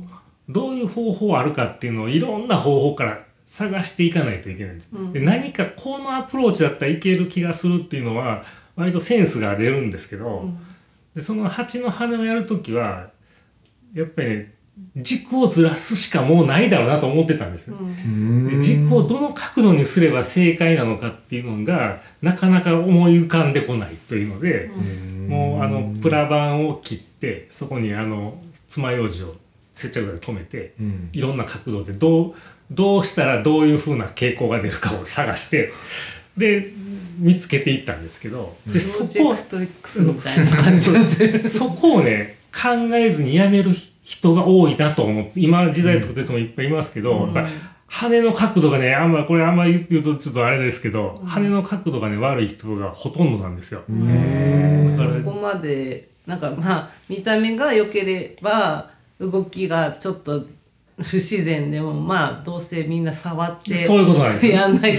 [0.48, 5.12] どういう方法あるかっていうのをいろんな方法から探していかないといけないんです。
[5.12, 8.42] で何かこのアプローチだったらいける気がするっていうのは
[8.76, 10.48] 割とセンスが出るんですけど、
[11.14, 13.10] でその蜂の羽をやるときは
[13.92, 14.54] やっぱりね
[14.96, 17.76] 軸をずらすしかもうないだろうなと思ってたんですよ。
[18.50, 24.70] で軸をどの角度にすれば正解なのかっていうのがなかなか思い浮かんでこないというので、
[25.28, 29.34] もうあのプラ板を切ってそこにあの爪楊枝を
[29.74, 31.08] 接着剤で留めて、ん。
[31.12, 32.34] いろんな角度でどう
[32.70, 35.72] どうしたらどういうふうな傾向が出るかを探して
[36.36, 36.72] で
[37.18, 39.44] 見つけていったんですけどでプそこそ
[41.70, 43.70] こをね考えずにやめる
[44.02, 47.46] 人が多いなと思って今時代作ってる人もいっぱいいますけど、やっぱり
[47.86, 53.82] 羽の角度がねあんまこれあんまり言うとちょっとあれですけど、羽の角度がね悪い人がほとんどなんですよ。
[53.88, 60.44] だからここまでなんかまあ見た目が良ければ動きがちょっと
[60.96, 64.52] 不自然でもまあどうせみんな触ってそういうことなんですよ。
[64.52, 64.98] やんないと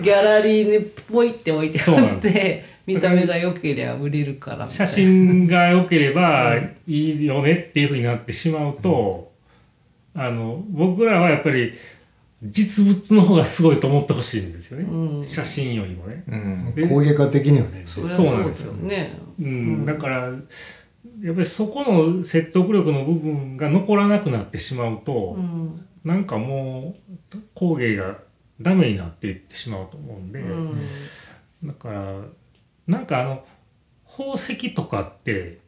[0.00, 9.32] ギャラリーにポイって置いてあって見た目が良ければ売れるから写な真が良ければいいよねっていうふうになってしまうと、
[10.14, 11.72] あの僕らはやっぱり
[12.42, 16.24] 実物の方がすごいと思ってほしいんですよね、写真よりもね。
[16.28, 16.74] うん。
[16.74, 17.84] で工芸家的にはね。
[17.86, 18.72] そうなんですよ。
[18.74, 20.30] ねうん、だから
[21.22, 25.86] やっぱりそこの説得力の部分が残らなくなってしまうと、うん。
[26.04, 26.94] なんかも
[27.34, 28.18] う工芸が
[28.60, 30.74] ダメになっていってしまうと思うんで、うん。
[31.64, 32.14] だから
[32.86, 33.44] なんかあの
[34.08, 35.58] 宝石とかって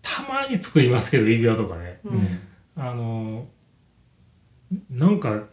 [0.00, 2.00] たまに作りますけど指輪とかね、
[2.76, 3.46] あの
[4.90, 5.44] なんか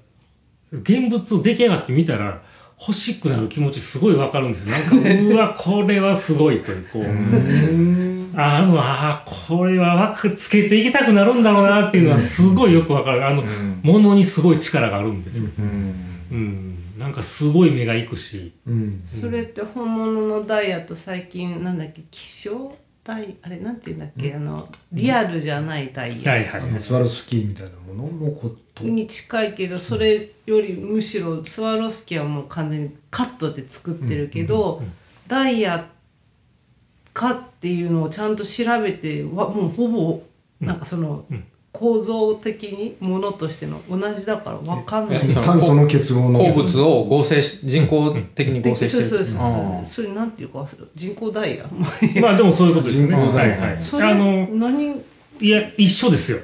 [0.72, 2.42] 現物を出来上がってみたら
[2.80, 4.76] 欲しくなる気持ちすごいわかるんですよ。
[4.76, 8.11] なんかうわこれはすごいというこう。
[8.36, 13.26] あのあーこれはわくつけていきたくなるんだろうなっていうのはすごいよくわかる。
[13.26, 13.44] あの、
[13.84, 15.50] ものにすごい力があるんですよ。
[15.60, 15.96] うん
[16.32, 16.76] うん。
[16.98, 18.54] なんかすごい目がいくし。
[18.66, 26.68] うんそれって本物のダイヤと最近なんだっけ希少ダイあれなんて言うんだっけあのリアルじゃないダイヤはいはいあ。
[26.68, 34.82] のスワロフスキーみたいなもののことに近いけどそれよりむしろスワロスキーはもう完全にカットで作ってるけど、
[35.28, 35.90] ダイヤ
[37.14, 40.22] かっていうのをちゃんと調べてわもうほぼ
[40.60, 41.26] なんかその
[41.72, 45.22] 構造的にものとしての同じだから分かんない。
[45.24, 51.66] え炭素の結合の鉱物を合成し人工的に合成してるそうそうそうあそうそれなんていうか人工ダイヤ
[52.22, 53.16] まあでもそういうことですね。
[53.16, 53.82] はいはい。
[53.82, 55.02] それあの、何？
[55.42, 56.38] いや、一緒ですよ。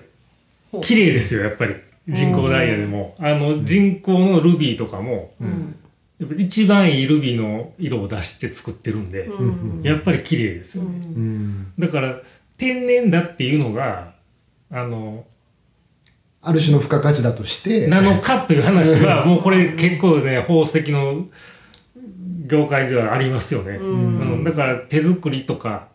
[0.82, 1.76] 綺麗ですよ、やっぱり。
[2.08, 3.14] 人工ダイヤでも。
[3.20, 5.87] あの、人工のルビーとかも、やっぱ
[6.20, 9.30] 一番いいルビーの色を出して作ってるんで、
[9.84, 11.06] やっぱり綺麗ですよね。
[11.06, 11.74] うん。
[11.78, 12.20] だから、
[12.58, 14.14] 天然だっていうのが、
[14.72, 15.26] あの、
[16.42, 21.28] ある種の付加価値だとしてなのかという話は、 もうこれ結構ね、宝石の
[22.48, 23.74] 業界ではありますよね。
[23.76, 24.44] うん。
[24.44, 25.90] だから手作りとか、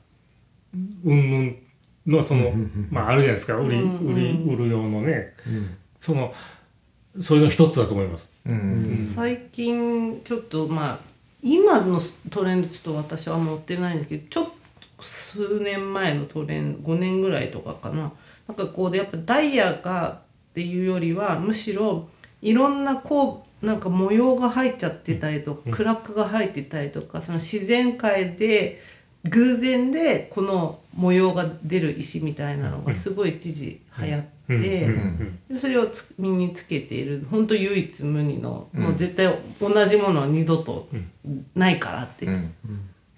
[1.05, 1.57] うんぬん
[2.07, 2.53] のその、
[2.91, 5.35] まああるじゃないですか、売り、売り、売る用のね、
[6.01, 6.33] その、
[7.21, 8.33] それの一つだと思います。
[8.47, 8.77] うん。
[9.15, 10.99] 最近ちょっとまあ
[11.43, 14.45] 今のトレンドちょっと私は持ってないんですけどちょっ
[14.99, 18.13] と数年前のトレンド5年ぐらいとかかな。
[18.49, 22.09] なんかこうでやっぱダイヤがっていうよりはむしろ
[22.41, 28.83] いろんなこうなんか模様が入っちゃってたりとかクラックが入ってたりとかその自然界で
[29.25, 34.33] 偶然でこの模様が出る石みたいなのがすごい一時流行って。
[35.55, 40.89] それをつ身につけている本当唯一無二の、もう絶対同じものは二度と
[41.55, 42.27] ないからって、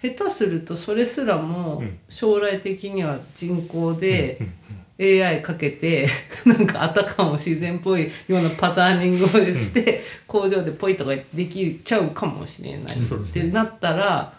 [0.01, 4.39] 下手するとそれすらも将来的には人工で
[5.01, 6.09] AI かけて
[6.47, 14.35] なんかあたかも自然っぽいようなパターニングをして、工場でポイとかできちゃうかもしれない、ってなったら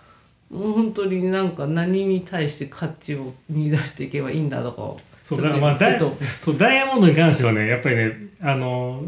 [0.52, 9.04] もう本当になんか何に対して価値を見出していけばいいんだとかをそう、だからまあダイそうダイヤモンドに関してはね、やっぱりね、あの、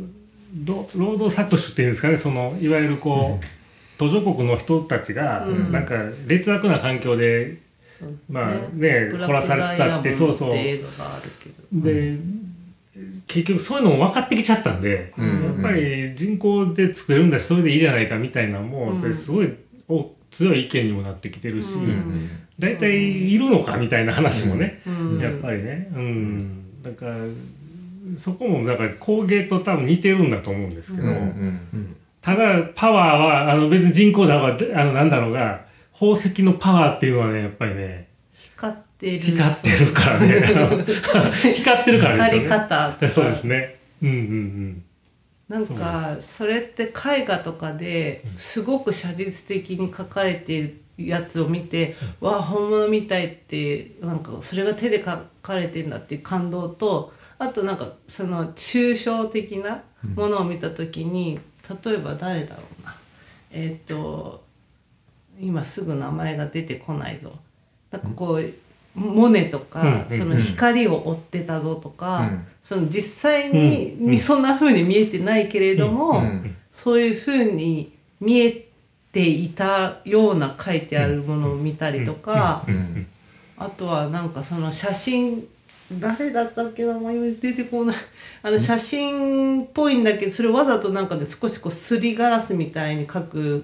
[0.66, 5.96] 労労働搾取っていうんですかね、その、いわゆるこう、途上国の人たちが、なんか
[6.26, 7.58] 劣悪な環境で
[8.30, 10.52] まあねブラック殺らされてたってそうそう。
[10.52, 12.18] で、
[13.28, 15.44] 結局そういうのも分かってきちゃったんで、うん。
[15.62, 19.54] やっぱり人工で作れるんだしそれでいいじゃないかみたいなのも、やっぱりすごい
[19.88, 22.30] お強い意見にもなってきてるし、うん。
[22.60, 22.96] 大体
[23.34, 25.20] いるのかみたいな話もね、うん。
[25.20, 27.16] やっぱりね、うん、だから
[28.18, 31.08] そこもだから工芸と多分似てるんだと思うんですけど、
[32.22, 39.20] ただパワーはあの別に人工だはあのなんだろうが宝石のパワーっていうのはねやっぱりね光ってる。
[39.20, 40.42] 光ってるからね。
[41.56, 42.40] 光ってるからですよね。
[42.40, 43.10] 光り方とか。
[43.10, 43.76] そうですね。
[44.02, 44.84] うんうんなん
[45.50, 59.84] そうかそれって絵画とかですごく写実的に描かれているやつを見て、わあ本物みたいってなんかそれが手で描かれてんだっていう感動とあとなんかその抽象的な
[60.16, 61.40] ものを見た時に、
[61.86, 62.96] 例えば誰だろうな。
[63.52, 64.44] えっ、と
[65.40, 67.32] 今すぐ名前が出てこないぞ。
[67.92, 68.54] なんかこう
[68.96, 70.18] モネとか、うんうん。
[70.18, 72.48] その光を追ってたぞとか、うん。
[72.64, 76.56] その実際に、にそんな風に見えてないけれども、うん。
[76.72, 78.68] そういう風に見え
[79.12, 83.08] ていたような書いてあるものを見たりとか、うん。
[83.58, 85.48] あとはなんかその写真
[85.94, 87.96] 誰だったっけな前出てこない。
[88.44, 93.64] あの写真っぽいんだけどそれわざとなんかね少しこうすりガラスみたいに描く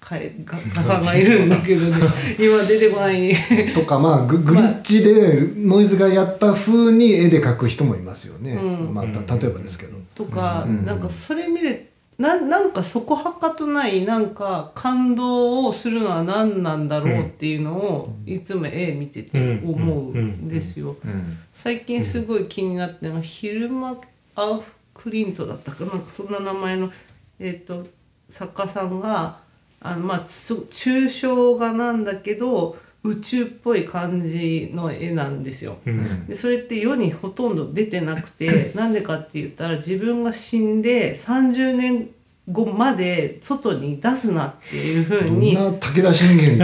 [0.00, 1.96] かえ画家がいるんだけどね。
[2.38, 3.32] 今出てこない。
[3.74, 5.12] とかまあググリッチで
[5.56, 8.94] ノイズがやった風に絵で描く人もいますよね、うん。
[8.94, 10.84] まあ、た例えばですけど、とか、うん。
[10.84, 20.96] なんかそれ見るななんかそこはかとないなんか感動をするのは何なんだろうっていうのを、いつも絵見てて思うんですよ。
[21.02, 21.38] うん。
[21.52, 23.96] 最近すごい気になってるのが昼間
[24.34, 25.92] アウフクリントだったかな。
[25.92, 26.90] なんかそんな名前の、
[27.38, 27.86] えー、と
[28.28, 29.38] 作家さんが
[29.80, 35.78] あの、まあ、つ抽象画なんだけど宇宙っぽい感じの絵なんですよ。
[35.86, 36.26] うん。
[36.26, 42.08] でそれって世にほとんど出てなくて なんでかって言ったら自分が死んで30年
[42.50, 46.58] 後まで外に出すなっていうふうどんにな武田信玄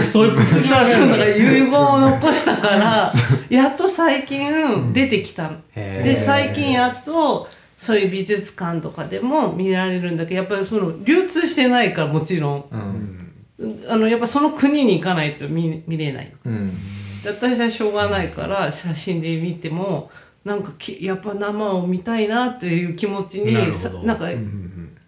[0.00, 3.12] ストイックすぎませんなんか遺言を残したから
[3.50, 7.48] やっと最近出てきたで最近やっと
[7.82, 12.64] そういう美術館とかでも見られるんだけどやっぱりその流通してないからもちろん。
[12.70, 13.84] うん。
[13.88, 16.32] あのやっぱその国に行かないと見見れない。
[16.44, 16.70] うん
[17.24, 20.12] で私はしょうがないから写真で見ても
[20.44, 23.76] なんかきやっぱ生を見たいなっていう気持ちになるほど。
[23.76, 24.30] さなんか、は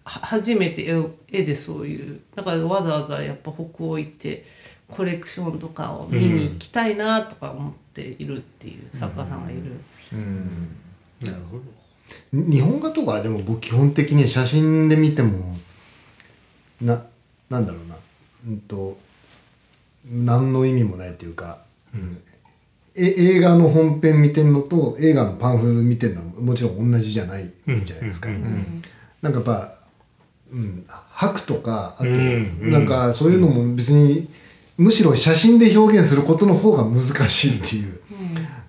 [0.02, 0.92] 初めて
[1.30, 2.20] 絵でそういう。
[2.34, 4.44] だからわざわざやっぱ北欧行って
[4.88, 9.62] コレクションとかを見に行きたいなとか思っているっていう作家さんがいる。
[10.12, 10.76] うん。
[11.22, 11.62] なるほど。
[12.32, 15.56] 日本画とかはでも僕基本的に写真で見ても
[16.80, 17.04] な
[17.50, 17.96] なんだろうな。
[18.48, 18.96] うんと
[20.10, 21.58] 何の意味もないっていうか、
[21.94, 22.18] うん。
[22.96, 28.36] え映画の本編見てんのと映画のパンフ見てんのはもちろん同じじゃないじゃないですか、うん。
[28.36, 28.82] うん。
[29.22, 29.74] なんかやっぱ、
[30.52, 32.58] うん、白とかあと、うん。
[32.62, 32.70] うん。
[32.70, 34.28] なんかそういうのも別に
[34.76, 38.00] むしろ写真で表現することの方が難しいっていう、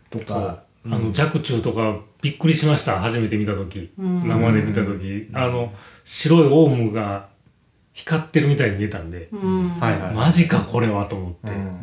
[0.09, 5.71] とかあの若冲とかびっくりしました初めて見た時、生で見た時、あの
[6.03, 7.27] 白いオウムが
[7.93, 9.69] 光ってるみたいに見えたんで、うん。
[9.69, 10.13] はいはい。
[10.15, 11.79] マジかこれはと思って、うん。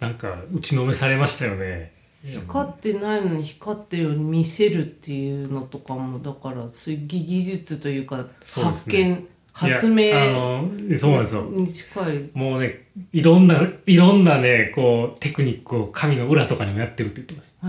[0.00, 1.92] なんか打ちのめされましたよね。
[2.24, 11.42] 光ってないのに光ってるように見せるっていうのとかもだから技技術というかそうです発ね見発明あのそうなんですよ。
[11.50, 12.30] に近い。
[12.34, 17.66] もうねいろんないろんなねこうテクニックを紙の裏とかにもやってるって言ってました。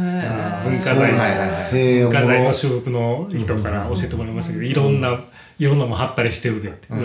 [0.63, 5.19] 文化財の文化財の修復の人から教えてもらいましたけど、いろんな
[5.59, 6.69] いろんなもん貼ったりしてるで。
[6.69, 7.03] っておも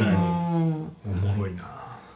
[1.45, 1.63] ろいな。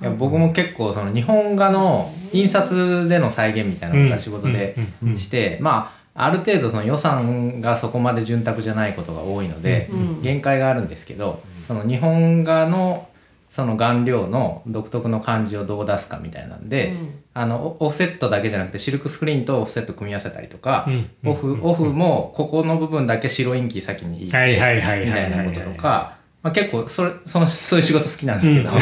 [0.00, 4.74] いや僕も結構その日本画の印刷での再現みたいなのが仕事で
[5.16, 10.22] してまあある程度その予算がそこまで潤沢じゃないことが多いのでうん。
[10.22, 13.06] 限界があるんですけどその日本画の
[13.48, 17.14] その顔料の独特の感じをどう出すかみたいなんで、うん。
[17.32, 21.08] あのオオフセットだけじゃなくてシルクスクリーンとオフセット組み合わせたりとか、うん。
[21.30, 28.70] オフオフもここの部分だけ白インキ先にいいはいはいみたいなこととか、まあ、結構それそのそういう仕事好きなんですけど、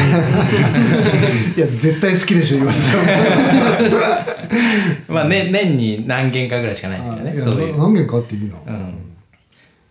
[1.57, 3.05] いや絶対好きでしょ岩田さん。
[5.13, 7.77] まあ、ね、年に何件かぐらいしかないんですけどねそういう。
[7.77, 8.55] 何件かあっていいな。
[8.65, 8.95] うん、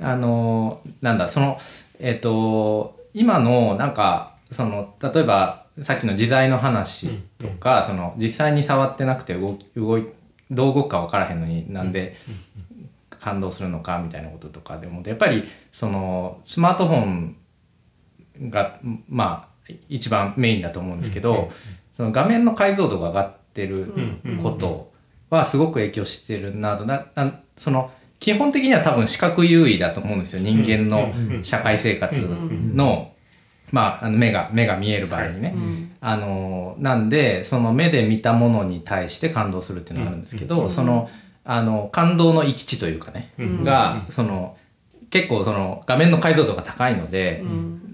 [0.01, 1.61] あのなんだその
[1.99, 10.07] えっ、と今のなんかその例えばさっきの自在の話とか、その実際に触ってなくて動き動い
[10.51, 12.17] どう動くか分からへんのになんで
[13.21, 17.37] 感動するのかみたいなこととかでもやっぱりそのスマートフォン
[18.51, 18.79] が
[19.09, 21.53] まあ一番メインだと思うんですけど、
[21.97, 23.93] その画面の解像度が上がってる
[24.43, 24.93] こと
[25.31, 26.87] はすごく影響してるなと。
[26.87, 27.91] ななその
[28.21, 31.13] 基本的には多分視覚優位だと思うんですよ人間の
[31.43, 32.19] 社会生活
[32.75, 33.13] の,、
[33.71, 35.55] まあ、あの目が目が見える場合にね。
[36.01, 41.11] あのなんでその目で見たものに対して感動するっていうのがあるんですけど、その
[41.45, 43.33] あの感動の域地というかね、
[43.65, 44.57] がその
[45.11, 47.43] 結構その画面の解像度が高いので、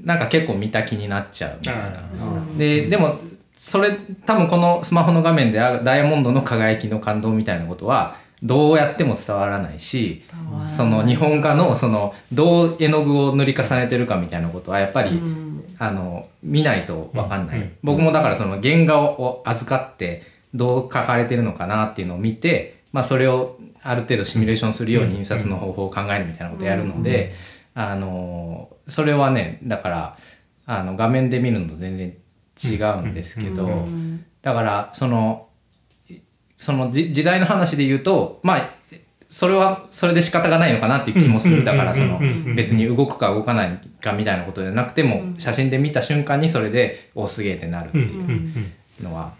[0.05, 2.59] なんか結構見た気になっちゃうみたいな。
[2.59, 3.19] ででも
[3.57, 3.93] それ
[4.27, 10.23] 多分このスマホの画面でダイヤモンドの輝きの感動みたいなことはどうやっても伝わらないし
[10.65, 20.23] その日本画のそのどう絵の具を塗り重ねてるかみたいなことはやっぱり、うん、あの見ないと分かんない、うん、僕もだからその原画を預かって
[20.55, 27.35] どう描かれてるのかなっていうのを見て、まあ、それをある程度シミュレーションするように印刷の方法を考えるみたいなことをやるので、
[27.75, 30.19] あのそれはねだから
[30.65, 32.17] あの画面で見るのと全然
[32.63, 33.87] 違うんですけど、
[34.41, 35.49] だからその
[36.57, 38.69] その時代の話で言うとまあ
[39.29, 41.65] それはそれで仕方がないのかなっていう気もする。
[41.65, 42.21] だからその
[42.55, 48.21] 別に動くか動かないかみたいなことじゃなくても写真で見た瞬間にそれでおすげえってなるってい
[49.01, 49.33] うのは。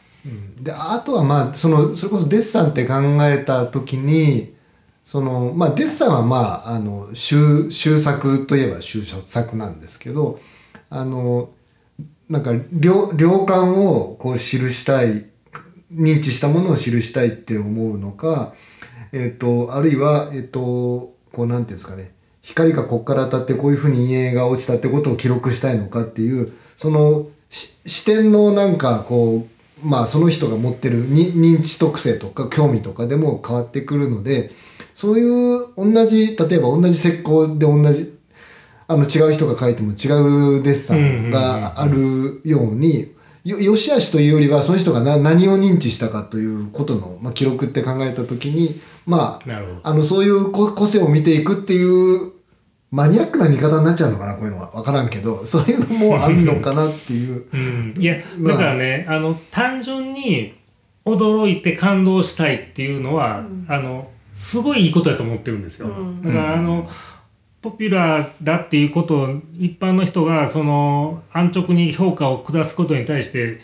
[0.61, 2.95] であとはまあそのそれこそデッサンって考
[3.29, 4.55] えた時に
[5.05, 10.41] そのまあデッサンはまああの修修作といえば修作なんですけど
[10.91, 11.51] あの
[12.29, 15.27] なんか良良感をこう記したい
[15.95, 18.55] 認知したものを記したいって思うのか、
[19.13, 22.13] えっ、ー、とあるいはえっ、ー、とこうなんていうんですかね。
[22.43, 29.47] 光がこっから当たってこういうふうに陰影が落ちたってことを記録したいのかっていうその視点のなんかこ
[29.83, 34.51] うまあその人が持ってる認知特性とか興味とかでも変わってくるので
[34.93, 38.15] そういう同じ例えば同じ石膏で同じ
[38.87, 43.14] あの違う人が描いても違うデッサンがあるように
[43.45, 52.33] よよしあしというよりはその人がな何を認知したかということの、まあ、記録って考えた時にまああのそういう個性を見ていくっていう
[52.91, 54.71] マニアックな見方になっちゃうのかなこういうのは。
[54.71, 57.45] 分からんけど そういうのもあるのかなっていう。
[57.53, 60.55] うん、いやだからね、あの単純に
[61.05, 65.89] 驚いて感動したいっていうのは、うん、あのすごいいいことだと思ってるんですよ。
[65.89, 66.89] うん、だからあの、
[67.65, 73.59] ポピュラーだっていうことを一般の人がその安直に評価を下すことに対して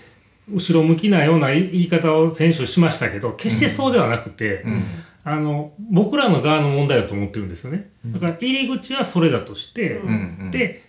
[0.50, 4.82] 後ろ向きなような言い方を先週しましたけど決してそうではなくて、うん、
[5.22, 7.90] あの僕らの側の問題だと思ってるんですよね。
[8.06, 10.82] だから入り口はそれだとして、うん、で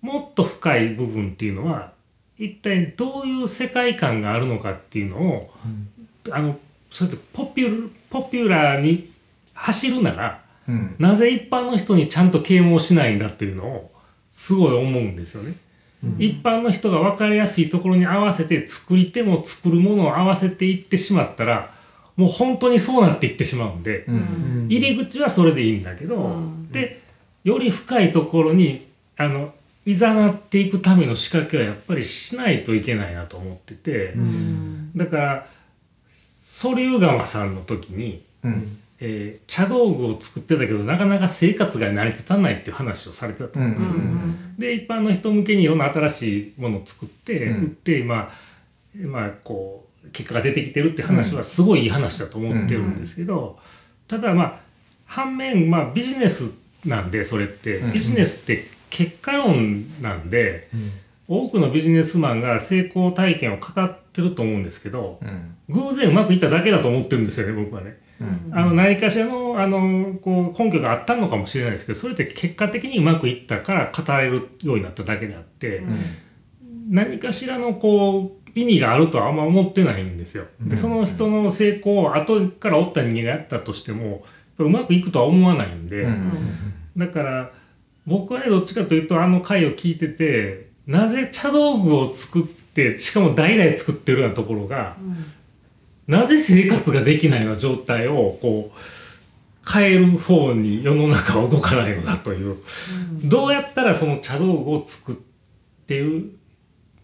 [0.00, 1.92] もっと深い部分っていうのは
[2.38, 5.50] 一体どういう世界観があるのかっていうのを、
[6.26, 6.56] うん、あの
[6.90, 9.10] それでポピュポピュラーに
[9.52, 13.90] 走るならうん、なぜ一般の人にちゃんと啓蒙しないんだっていうのを
[14.30, 15.54] すごい思うんですよね。
[16.02, 21.70] うん、一般の人が分かりやすいところに合わせて作り手も作るものを合わせていってしまったら
[22.16, 26.40] もう本当にそうなっていってしまうんで、うん、入り口はそれでいいんだけど、
[26.70, 27.00] で
[27.42, 28.86] より深いところに
[29.16, 29.52] あの
[29.86, 34.14] いざなっていくための仕掛けはやっぱりしないといけないなと思ってて、
[34.96, 35.46] だから
[36.40, 38.22] ソリューガマさんの時に、
[39.06, 43.94] えー、茶道具を作ってたけどなかなか生活が成り立たないっていう話をされてたと思うんですよ、
[44.58, 48.30] で一般の人向けにいろんな新しいものを作って、売って今、
[48.96, 53.58] まあ、こう結果が出てきてるって話はすごいいい話だと思ってるんですけど、
[54.08, 54.54] ただまあ
[55.04, 56.54] 反面、まあ、ビジネス
[56.86, 60.68] なんでそれって、ビジネスって結果論なんで、
[61.28, 65.20] 多くのビジネスマンが成功体験を語ってると思うんですけど、
[65.68, 68.02] 偶然うまくいっただけだと思ってるんですよね僕はね。
[68.52, 75.98] あの何かしらのあのこう根拠があったのかもしれないですけどそれって結果的にうまくいったから語れるようになっただけであって、うん、
[76.90, 80.44] 何かしらのこう意味があるとはあんま思ってないんですよ。
[80.60, 84.24] でその人の成功を後からおった人間がやったとしても
[84.58, 86.06] うまくいくとは思わないんで、
[86.96, 87.50] だから
[88.06, 94.96] 僕はねどっちかというとあの回を聞いててなぜ茶道具を作ってしかも代々作ってるようなところが、
[96.06, 98.78] なぜ生活ができないような状態をこう
[99.72, 105.14] 変える方に世の中は動かないのだという、うん、どうやったらその茶道具を作っ
[105.86, 106.36] てる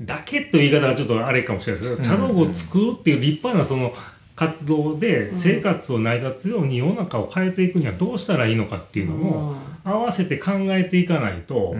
[0.01, 3.93] だけという言い方はちょっとあれかもしれないですけど、茶道具を作るっていう立派なその
[4.35, 11.75] 活動で生活を成り立つように世の中を変えていくにはどうしたらいいのかっていうのを合わせて考えていかないと、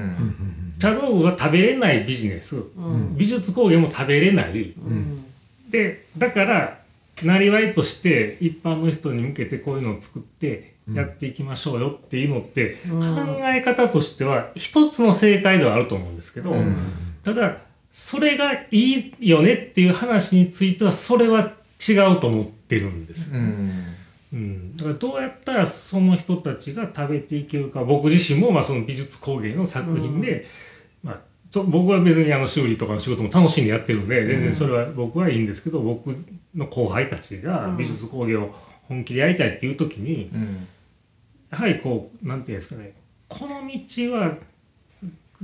[0.79, 2.63] 茶道具が食べれないビジネス、
[3.17, 4.75] 美術工芸も食べれない、
[5.71, 6.80] でだから
[7.25, 16.55] なりわいとして一般の人に向けてこういうのを作ってやっていきましょうよっていうのって、考え方としては一つの正解ではあると思うんですけど、
[17.25, 17.59] ただ
[17.93, 21.53] それがいいよねっていう話についてはそれは
[21.89, 23.35] 違うと思ってるんです。
[23.35, 23.71] うん。
[24.33, 30.47] うん、だからどうやったらその人たちが食べていけるか僕自身もまあその美術工芸の作品で、
[31.03, 36.15] まあ、ちょ僕は別にあの修理とかの仕事も楽しんでやってるんで全然それは僕はいいんですけど僕
[36.55, 38.55] の後輩たちが美術工芸を
[38.89, 40.69] 本気でやりたいっていう時にうん。
[41.51, 42.93] やはりこうなんていうんですかね
[43.29, 44.37] この道は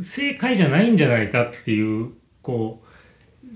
[0.01, 2.83] 正解じゃないんじゃないかっていうこ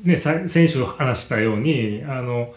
[0.05, 2.53] うねさ先週話したようにあの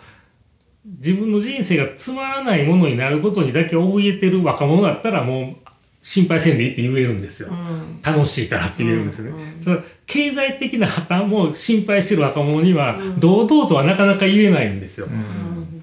[0.86, 5.56] 自分の人生がつまらないものになることにだけ怯えてる若者だったらもう
[6.04, 7.50] 心配せんでいいって言えるんですよ。
[7.50, 9.32] うん楽しいからって言えるんですよね。
[9.32, 15.08] うんうんその経済的な破綻も心配してる若者には堂々とはなかなか言えないんですよ。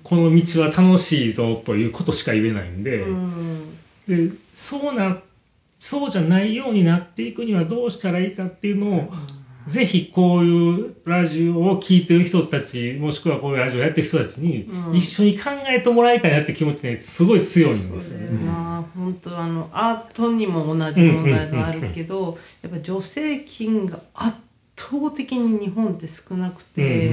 [0.05, 3.01] この道は楽しいぞということしか言えないんで。
[3.01, 5.17] うんでそうな
[5.79, 9.11] そうじゃないようになっていくにはどうしたらいいかっていうのを、
[9.67, 14.97] ぜひこういうラジオを聞いてる人たちもしくはこういうラジオやってる人たちにうん。
[14.97, 18.31] 一緒に考えてもらいたいなって気持ちねすごい強いんですよね。
[18.45, 24.37] まあ本当あのアートにも同じ問題があるけどやっぱ助成金が圧
[24.81, 27.13] 倒的に日本って少なくて、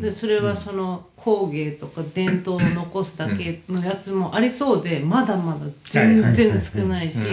[0.00, 7.28] でそれはその工芸とか伝統を残すだけのやつもありそうでまだまだ全然少ないし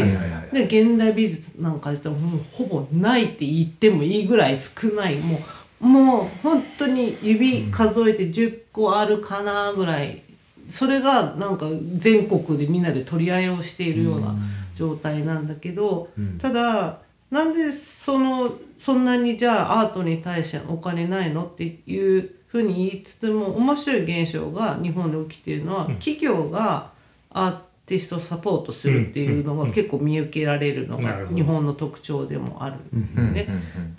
[0.51, 5.15] で現代美術なんかしてももうほぼないって言ってもいいぐらい少ない。
[5.17, 5.37] も
[5.81, 10.21] うもう本当に指数えて10個あるかなぐらい。
[10.71, 14.33] それがなんか全国でみんなで取り合いをしているような
[14.73, 16.09] 状態なんだけど、
[16.39, 16.99] ただ
[17.33, 26.91] なんでそのそんなにじゃあアートに対してお金ないのっていうふうに言いつつも面白い現象が日本で起きているのは、企業が
[27.31, 27.57] アー
[27.87, 33.47] ティストをサポートするっていうのが結構見受けられるのが日本の特徴でもあるんだよね。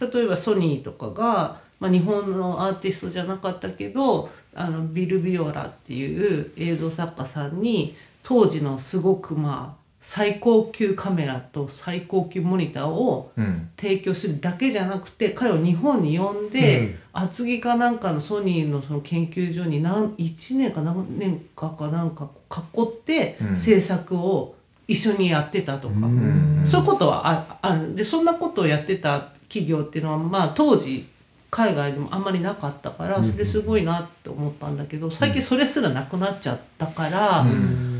[0.01, 0.11] うん。
[0.11, 13.71] 例えばソニーとかが、まあ、日本のアーティストじゃなかったけどあのビル・ビオラっていう映像作家さんに当時のすごくまあ最高級カメラと最高級モニターをうん。
[13.79, 16.99] 提供するだけじゃなくて彼を日本に呼んで、うん。
[17.15, 23.57] 厚木かなんかのソニーのその研究所に何1年か何年かかなんか囲ってうん。
[23.57, 24.55] 制作を
[24.87, 25.95] 一緒にやってたとか。
[25.95, 26.63] うん。
[26.67, 27.97] そういうことはあある。
[27.97, 31.07] でそんなことをやってた企業っていうのはまあ当時
[31.51, 37.94] 海外でもあんまりなかったからそれすごいなって思ったんだけど最近それすらなくなっちゃったから、どう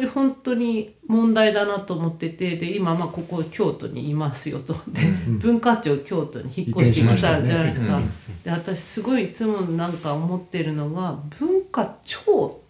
[0.00, 4.72] いう本当に問題だなと思っててで今まあここ京都にいますよと。
[4.72, 8.00] で、文化庁京都に引っ越してきたじゃないですか。
[8.44, 12.60] で私すごいいつもなんか思ってるのが文化庁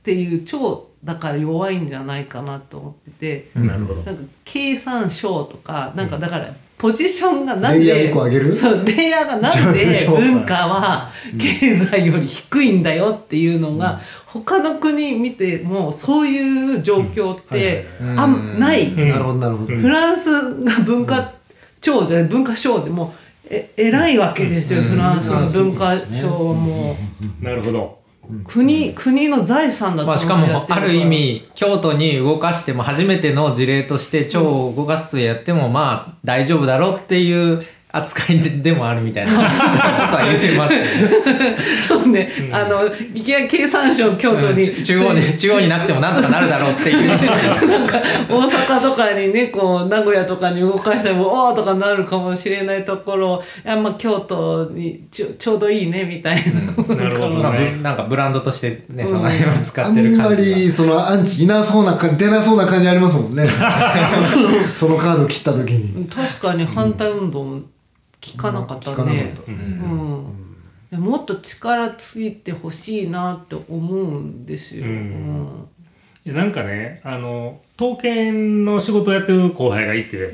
[0.00, 3.50] っていう庁だから弱いんじゃないかなと思ってて。
[3.54, 3.94] なんか
[4.44, 8.54] 経産省とかなんかだからポジションがなんレイヤーで一個上げる？
[8.54, 18.88] そうレイヤーがなんで文化は経済より低いんだよっていうのが他の国見てもそういう状況ってうんあんない。
[18.88, 19.08] うん。
[19.10, 21.32] なるほどなるほど、フランスが文化
[21.82, 23.12] 庁じゃない文化省でも
[23.50, 26.96] え偉いわけですよ、フランスの文化省はも
[27.42, 27.99] なるほど。
[28.30, 37.60] う国国の財産だとまあ、しかもある意味京都に動かしても初めての事例として蝶を動かすとやってもまあ大丈夫だろうっていう
[37.92, 39.32] 扱いででもあるみたいな。
[39.32, 40.86] さ言ってますね
[41.86, 44.84] そうね、あのいきなり経産省京都に、うん。
[44.84, 47.08] 中央に中央になくてもなんとかなるだろうっていう。
[47.10, 53.42] なんか大阪とかにねこう名古屋とかに動かしてもおーとかなるかもしれないところ。
[53.64, 56.42] いやまあ京都にちょちょうどいいねみたい
[56.86, 60.56] な、なるほどまあねぶなんかブランドとしてねその辺を使あってるんま感じが。
[60.58, 63.48] りそのアンチいなそうな感じ出なそうな感じありますもんね。
[64.74, 66.06] そのカード切った時に。
[66.08, 67.60] 確かに反対運動も
[68.20, 69.34] 聞かなかったね。
[70.92, 74.86] もっと力ついてほしいなって思うんですよ。
[74.86, 74.92] うん。
[74.92, 75.68] うん。
[76.24, 80.32] いやなんかね、あの、刀剣の仕事をやってる後輩がいて、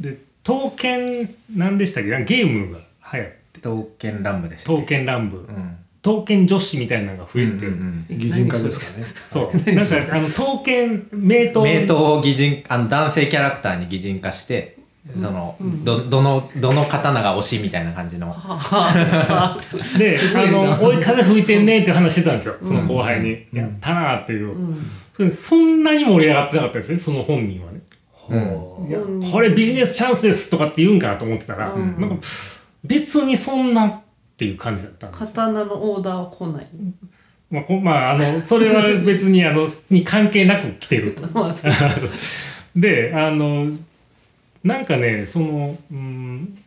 [0.00, 2.10] で、刀剣、何でしたっけ？
[2.24, 2.80] ゲームが
[3.12, 5.76] 流行って、刀剣乱舞でしたっ刀剣乱舞、けうん。
[6.02, 9.06] 刀剣女子みたいなのが増えて、うんうん擬人化ですかね。
[9.14, 9.72] そう。
[9.74, 14.79] なんか、あの、刀剣、名刀、名刀を擬人あの男性キャラクターに擬人化して、
[15.14, 18.28] そのどどのどの刀が推しみたいな感じの
[19.98, 23.46] で、あの、追い風吹いてんねって話してたんですよ、その後輩に。
[23.52, 24.54] やったなーっていう。
[25.14, 27.80] それそんなに盛り上がってなかったですね、その本人はね。
[28.28, 29.00] うんいや
[29.32, 32.16] これビジネスチャンスですとかって言うんかなと思ってたら、うんなんか
[32.84, 34.00] 別にそんなっ
[34.36, 35.26] ていう感じだったんですよ。
[35.26, 36.66] 刀のオーダーは来ない。
[37.50, 41.22] まあ、こまあ、あの、それは別に、あの、に関係なく来てると。
[42.76, 43.66] で、あの、
[44.62, 46.58] なんかね、その、うん、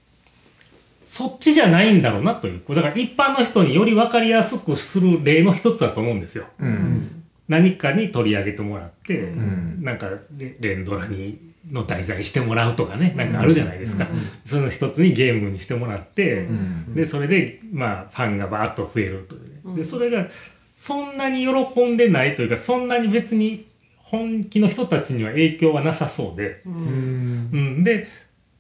[1.04, 2.62] そっちじゃないんだろうなという。
[2.76, 6.46] だから一般の人により分かりやすくする例の一つだと思うんですよ。
[6.60, 7.24] うん。
[7.48, 9.84] 何かに取り上げてもらって、ん。
[9.84, 11.38] なんかレ連ドラに
[11.72, 14.08] の題材にしてもらうとかねなんかあるじゃないですか、
[14.44, 16.94] その一つにゲームにしてもらって、ん。
[16.94, 20.28] でそれでまあファンがバーッと増えるというね、でそれが
[20.76, 23.66] そんなに喜んでないというかそんなに別に
[24.14, 27.50] 本気の人たちには影響はなさそうで、うん。
[27.52, 28.08] うん、で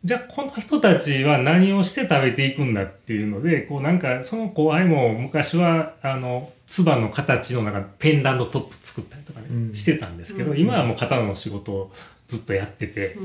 [0.03, 9.75] じゃあこの人たちは何をして食べていくんだっていうのでこうなんかその後輩も昔はあの唾の形のなんかペンダントトップ作ったりとかね、うん。
[9.75, 11.91] してたんですけど、今はもう刀の仕事を
[12.27, 13.15] ずっとやってて、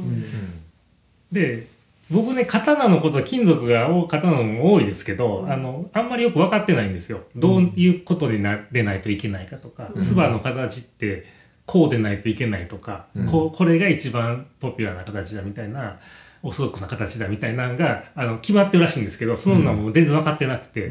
[1.33, 1.67] で
[2.11, 7.23] 僕ね刀のこと金属が多刀のも多いですけど、あのあんまりよく分かってないんですよ。
[7.35, 11.38] どういうことでなでないといけないかとか唾、の形って
[11.69, 15.99] こうでないといけないとか、こうこれが一番ポピュラーな形だみたいな
[16.43, 20.91] オーソドックスな形だみたいなのがあの決まってるらしいんですけどそんなのも全然分かってなくて、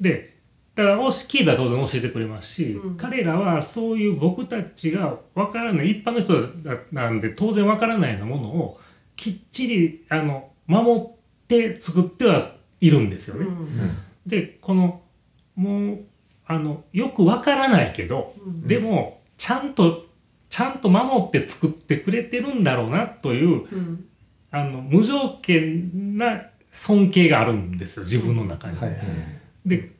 [0.00, 0.34] で
[0.74, 6.34] だからもし聞いたら当然教えてくれますし、彼らはそういう僕たちが分からない一般の人
[6.90, 8.80] なんで当然分からないようなものを
[9.14, 11.04] きっちりあの守っ
[11.46, 13.46] て作ってはいるんですよね。
[14.24, 15.02] でこの
[15.54, 15.98] もう
[16.46, 18.32] あのよく分からないけど、
[18.64, 20.06] でもちゃんと
[20.50, 24.04] ちゃんと守って作ってくれてるんだろうなといううん
[24.50, 28.78] あの無条件な尊敬があるんですよ自分の中に。
[28.78, 28.98] はいはい
[29.66, 29.90] で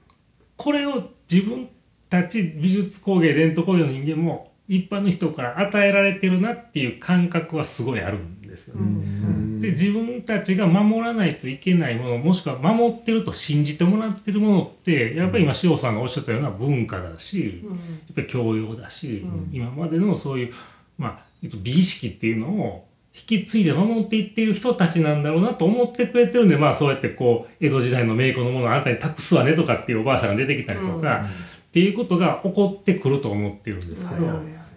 [0.57, 1.69] これを自分
[2.09, 9.61] たち美術工芸伝統工芸の人間も一般の人から与えられてるなっていう感覚はすごいあるんですよね。
[9.61, 17.73] で自分たちが守らないといけないものもしくは守ってると信じてもらってるものってやっぱり今塩さんがおっしゃったような文化だし、や
[18.13, 20.53] っぱり教養だし、今までのそういう、
[20.97, 31.25] まあ、えっと美意識っていうのを引き継いで守っていっている人たちなんだろうなと思ってくれてるんでまあそうやってこう江戸時代の名工のものをあなたに託すわねとかっていうおばあさんが出てきたりとか、
[31.69, 34.27] っていうことが起こってくると思ってるんですけど、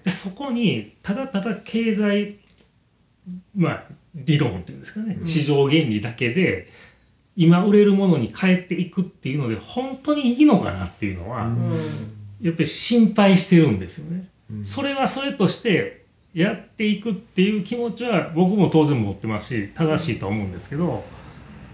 [0.04, 2.40] でそこにただただ経済
[3.56, 3.84] まあ
[4.16, 6.68] 理論っていうんですかね、市場原理だけで
[7.36, 11.50] 今売れるものに変えていくっていうので本当にいいのかなっていうのは、
[12.42, 14.28] やっぱり心配してるんですよね。
[14.64, 21.04] それはそれとしてやっていくっていう気持ちは僕も当然持ってますし正しいと思うんですけど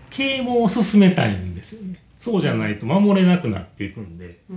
[0.09, 1.99] 啓蒙を進めたいんですよね。
[2.15, 4.39] そうじゃないと守れなくなっていくんで。
[4.49, 4.53] う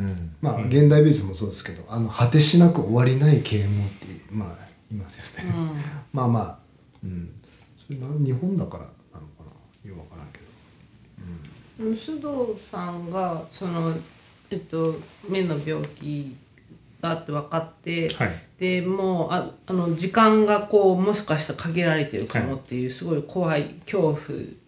[0.00, 4.56] んまあ現代美術もそうですけどあの果てしなく終わりない啓蒙ってまあ
[4.92, 5.54] いますよね、
[6.12, 6.58] まあまあ
[7.02, 7.30] うん。
[7.78, 8.90] それな日本だからな
[9.20, 9.44] のか
[9.84, 9.88] な。
[9.88, 10.44] よくわからんけど。
[11.94, 13.92] 須藤さんがその、
[14.50, 14.94] えっと、
[15.28, 16.36] 目の病気
[17.00, 18.30] があって分かって、はい。
[18.58, 24.16] でもうああの時間がこうもしかしたら限られてるかもっていうすごい怖い恐怖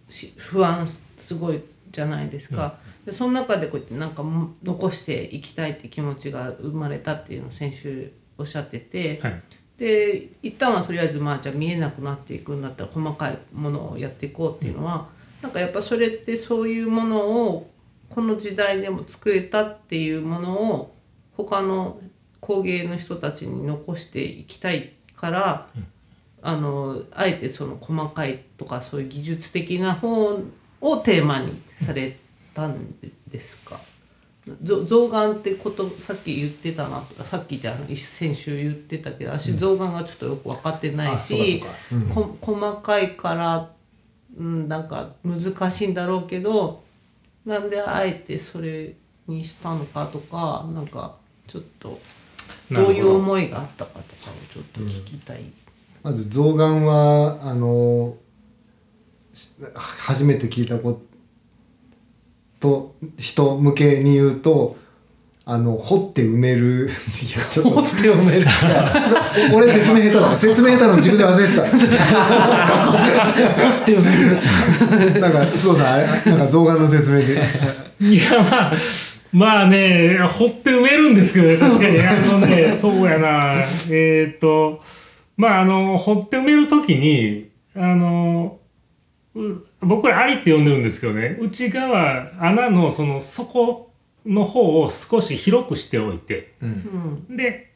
[0.08, 2.78] し不安すごいじゃないですか。
[3.04, 9.42] でその中でこうやってなんかも残していきたいって気持ちが生まれたっていうのを先週おっしゃってて、はい
[9.78, 15.08] で一旦はとりあえずまあじゃあ見えなくなっていくんだったら細かいものをやっていこうっていうのは、
[15.42, 17.70] なんかやっぱそれってそういうものを
[18.08, 20.94] この時代でも作れたっていうものを
[21.36, 21.98] 他の
[22.40, 25.68] 工芸の人たちに残していきたいから、
[26.42, 30.40] あのあえてその細かいとかそういう技術的な方
[30.80, 32.16] をテーマにされ
[32.52, 32.94] たん
[33.28, 33.76] ですか？
[33.76, 33.93] ぞ
[34.46, 42.14] 象眼ってことさっき言ってたなさっきってあの先週言ってたけど私象眼がちょっとよく分かってないし、うかそうか。
[42.14, 43.70] こ細かいから、
[44.36, 46.82] うん、なんか難しいんだろうけど
[47.46, 48.94] なんであえてそれ
[49.26, 51.16] にしたのかとかなんか
[51.46, 51.98] ちょっと
[52.70, 52.88] ど。
[52.88, 55.44] ういう思いがあったかとかをちょっと聞きたい。
[56.02, 58.14] まず象眼はあの
[59.32, 61.13] し初めて聞いたこと
[63.18, 64.76] 人向けに言うと
[65.46, 66.86] あの掘って埋める。
[66.86, 66.94] いや
[67.50, 67.82] ちょっと。
[68.02, 68.46] 手を埋める。
[69.54, 70.34] 俺説明下手だ。
[70.34, 71.52] 説明下手の自分で忘れて
[73.84, 75.20] 手を 埋める。
[75.20, 77.42] たなんか須藤さんあれなんか象眼の説明で。
[78.00, 78.72] いやまあ
[79.34, 82.00] まあね掘って埋めるんですけどね確かに。
[82.00, 83.52] あのねそうやな。
[83.90, 84.80] えっ、と
[85.36, 88.56] まああの掘って埋める時にあの
[89.34, 89.40] う
[89.86, 93.90] 僕ら「あり」って呼んでるんですけどね内側穴のその底
[94.26, 97.36] の方を少し広くしておいてうん。
[97.36, 97.72] で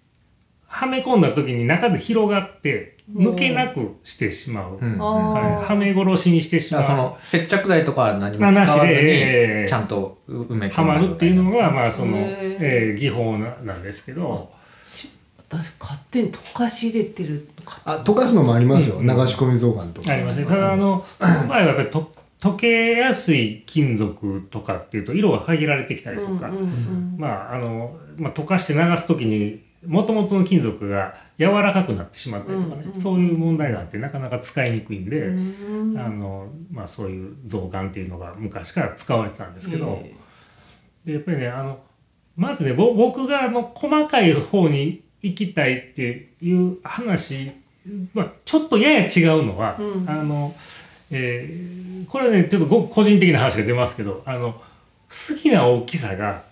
[0.66, 5.00] はめ込んだ時に中で広がって抜けなくしてしまう、うん。
[5.00, 6.84] あはい、ーはめ殺しにしてしまう。
[6.84, 9.62] その接着剤とかは何も使わずなしでええ。
[9.62, 14.50] にちゃんと埋め込はまるっていうのががまあその、えー技法ななんですけど、
[15.48, 17.48] 私勝手に溶かし入れてる
[17.84, 20.12] あ溶かすのもありますよ、流し込み象眼とか。
[20.12, 20.46] ありますね。
[20.46, 26.50] ただ、あの、その場合はやっぱりと溶けやすい金属とかっていうと色が限られてきたりとか、
[27.16, 35.28] まあ、あの、まあ、溶かして流すときに、もともとの金属が柔らかくなってしまったりとかね、そういう問題があってなかなか使いにくいんで、
[35.98, 40.02] あの、まあそういう象眼っていうのが昔から使われてたんですけど、
[41.04, 41.80] でやっぱりねあの
[42.36, 47.50] まずねぼ僕があの細かい方に行きたいっていう話、
[48.14, 50.54] まあ、ちょっとやや違うのは、あの
[51.10, 54.62] えーこれはねちょっとご個人的な話が出ますけどあの好
[55.40, 56.42] きな大きさが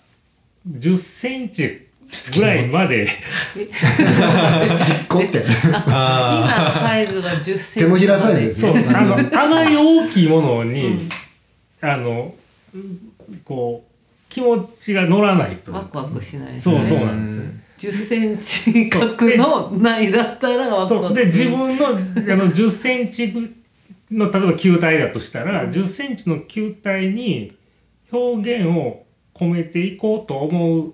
[0.69, 1.87] 10センチ
[2.35, 3.07] ぐらいまで
[5.09, 11.09] こって好きなサイズが10センチ手のひらサイズですそうねあのあまり大きいものに、
[11.81, 12.33] あの
[13.43, 13.91] こう
[14.29, 17.43] 気持ちが乗らないとワクワクしないそうそうなんですよ。
[17.77, 21.13] 10センチ角のないだったらワクそう。
[21.13, 23.33] で自分のあの 10センチ
[24.11, 27.55] の例えば球体だとしたら、10センチの球体に
[28.11, 30.93] 表現を込めていこうと思う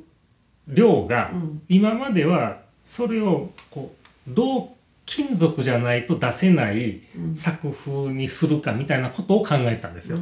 [0.67, 1.61] 量が、ん。
[1.69, 3.93] 今まではそれをこ
[4.27, 4.67] うどう
[5.05, 7.01] 金属じゃないと出せない
[7.35, 10.17] 作風にするかみたいなことを考えたんですよ。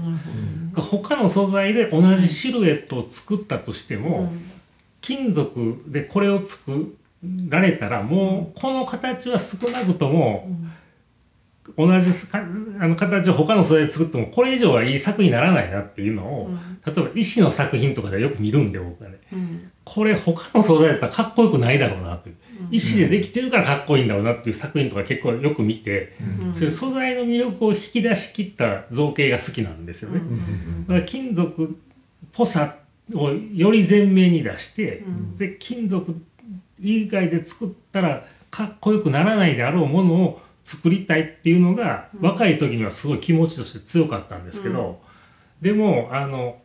[0.75, 4.33] 他の素材で同じシルエットを作ったとしても、
[5.11, 6.95] 金属でこれを作
[7.49, 10.49] られたらもうこの形は少なくとも
[11.77, 12.09] 同じ
[12.79, 16.49] あの形を他の素材で作ってもこれ以上はいい作品にならないなっていうのを、
[16.85, 19.19] 例えば石の作品とかでよく見るんで僕はね。
[19.31, 19.71] うん。
[19.83, 22.35] これ他の素材だったらかっこよくないだろうなという、
[22.71, 26.15] 石でできてるからかっこいいんだろうなっていう作品とか結構よく見て、
[26.53, 30.19] そういう素材の魅力を引き出し切った造形が好きなんですよね。
[30.87, 31.67] だから金属っ
[32.33, 32.75] ぽさ
[33.15, 35.03] をより前面に出して、
[35.37, 36.15] で金属
[36.79, 44.99] 以外で作ったらかっこよくならないであろうものを作りたいっていうのが、若い時にはすごい気持ちとして強かったんですけど、
[45.61, 46.57] でもあの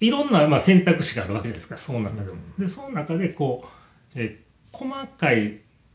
[0.00, 2.38] いろんな、まあ、選択肢があるわけですかその中でも。
[2.58, 3.68] でその中でこう、
[4.14, 4.40] え
[4.72, 5.50] 細かいっ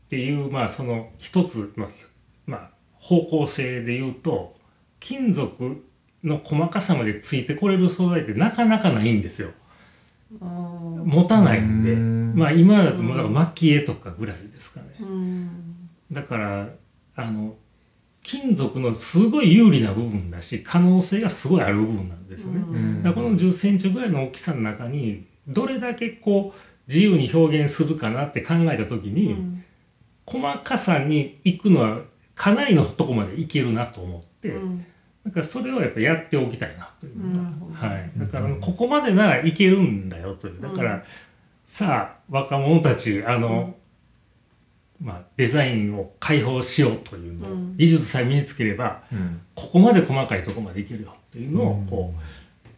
[0.08, 1.90] ていう、まあ、その一つの、
[2.46, 4.54] まあ、方向性で言うと
[5.00, 5.84] 金属
[6.22, 9.50] の細かさまでついてこれる素材ってなかなかないんですよ。
[10.40, 11.94] 持たないんで
[12.38, 14.86] まあ今だともうだから蒔絵とかぐらいですかね。
[15.00, 15.88] うん。
[16.12, 16.68] だから
[17.16, 17.54] あの
[18.22, 23.02] 金属のすごい有利な部分だし可能性がすごいある部分なんですよね。
[23.02, 29.60] だからこの10センチぐらいの大きさの中にどれだけこう自由に表現するかなって考えた時に、
[30.24, 32.00] 細かさに行くのは
[32.34, 34.54] かなりのとこまでいけるなと思って、
[35.26, 40.60] だからそれをやっぱやっておきたいなというのが、はい、だからここまでならいけるんだよという。
[40.60, 41.02] だから、
[41.64, 43.74] さあ若者たちあの、
[45.02, 49.02] まあ、デザインを解放しようというのを、技術さえ身につければ、
[49.56, 52.16] ここまで細かいところまでいけるよっていうのをこう、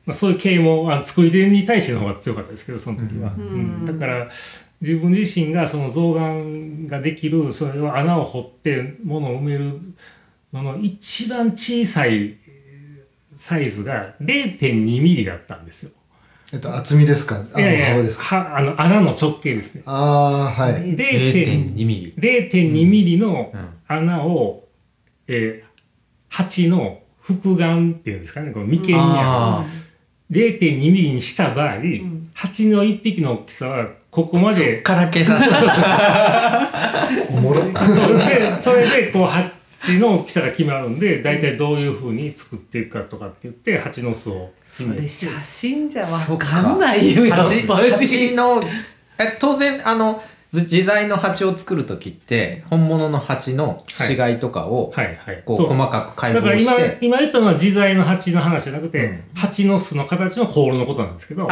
[0.07, 3.85] まあ、そういう経営もあ作り手に対しての方が強かったですけどその時は、うん。
[3.85, 4.27] だから
[4.81, 9.79] 自分自身がその象眼ができるそれを穴を掘って物を埋める
[10.53, 12.37] のの一番小さい
[13.35, 15.93] サイズが0.2ミリだったんですよ。
[16.53, 17.37] えっと厚みですか？
[17.37, 18.25] あの幅ですか？
[18.37, 19.83] はあの穴の直径ですね。
[19.87, 20.95] ああはい。
[20.95, 22.15] 0.2 0.2ミリ。
[22.17, 23.71] 0.2ミリのうん。
[23.87, 24.63] 穴を、
[25.27, 25.69] えー
[26.31, 29.65] 鉢の複眼っていうんですかね、この眉間にああ
[30.31, 31.77] る0.2ミリにした場合、
[32.35, 35.51] 鉢の一匹の大きさはここまそっで、から計算する。
[37.31, 37.63] おもろ。
[37.63, 38.19] そう。
[38.19, 39.27] でそれでこう
[39.89, 44.51] 鉢の大きさが決まるんで、大体どういうふうに作っていくかとかって言って、鉢の巣を。
[44.67, 47.91] それ写真じゃわかんないよやっ蜂ぱり。
[47.91, 48.63] 蜂の
[49.19, 54.93] え当然あのず自在の蜂を作る時って本物の蜂の死骸とかを
[55.45, 59.23] 細かく解だから今剖して今言ったのは自在の鉢の話じゃなくて、うん。
[59.35, 61.49] 鉢の巣の形の香炉のことなんですけど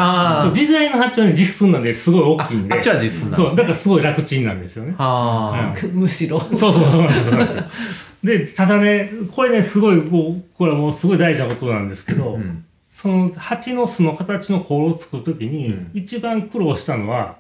[0.55, 2.11] 自在の鉢はね実寸なんです。
[2.11, 2.75] ごい大きいんで。
[2.75, 3.49] ああっちは実寸なんですね。
[3.49, 4.95] そうだからすごい楽ちんなんですよね。
[4.99, 5.75] あ。
[5.75, 6.41] あ、むしろ。
[6.41, 7.65] そうそうそうなんですよそう
[8.23, 12.65] でただねこれねすごいもうこれはもうすごい大事なことなんですけど、うん。
[12.91, 15.91] その蜂の巣の形の香炉を作る時に、うん。
[15.95, 17.37] 一番苦労したのは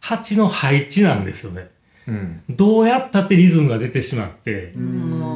[0.00, 1.68] 蜂の配置なんですよね。
[2.06, 2.42] うん。
[2.48, 4.72] どうやったってリズムが出てしまって、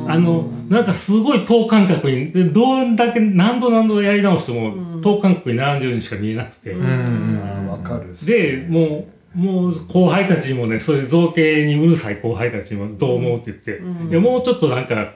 [0.09, 6.75] あの、なんかすごい等間隔に、でどんだけ何度何度やり直しても、等間隔に並んでるようにしか見えなくて。
[6.75, 15.15] わかるで、もう、もう後輩たちにもね、そういう造形にうるさい後輩たちにもどう思うって言って、いや、もうちょっとなんか、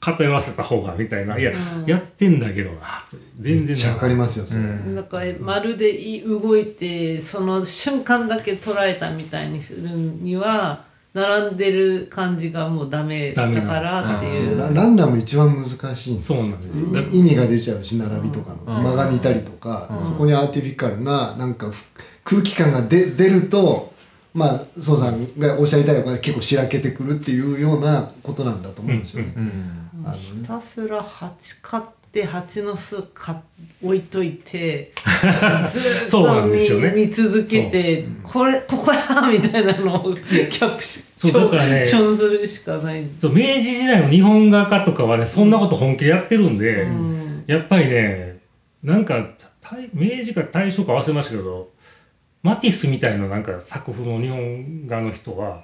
[0.00, 1.52] 偏らせた方がみたいな、いや、
[1.86, 3.04] やってんだけどな、
[3.36, 10.84] 全然わかりますよそれ、なんかまるでい動いてその瞬間だけ捉えたみたいにするには
[11.14, 14.58] 並んでる感じがもうダメだからっていう。
[14.58, 16.38] ラランダム一番難しいんですよ。
[16.38, 18.80] そうなんですい意味が出ちゃうし並びとかの。
[18.82, 21.84] 間が似たりとか、そこにアーティフィカルななんかふ
[22.24, 23.92] 空気感が出出ると
[24.32, 29.34] まあ宋さんがおっしゃりたいのが結構しらけてくるっていうようなことなんだと思うんですよね。
[30.04, 33.40] あのひたすら蜂買って蜂の巣か
[33.82, 34.92] 置いといて
[35.64, 36.92] ずーっそうなと見,、んですよね。
[36.96, 43.04] 見続けてこれここやみたいなのをキャプシそうだからねョンするしかない。
[43.20, 47.44] そう明治時代の日本画家とかはねそんなこと本気でやってるんで、ん。
[47.46, 48.38] やっぱりね
[48.82, 49.28] なんか
[49.60, 51.73] 大明治か大正か忘れましたけど
[52.44, 55.62] マティスみたいななんか作風の日本画の人は、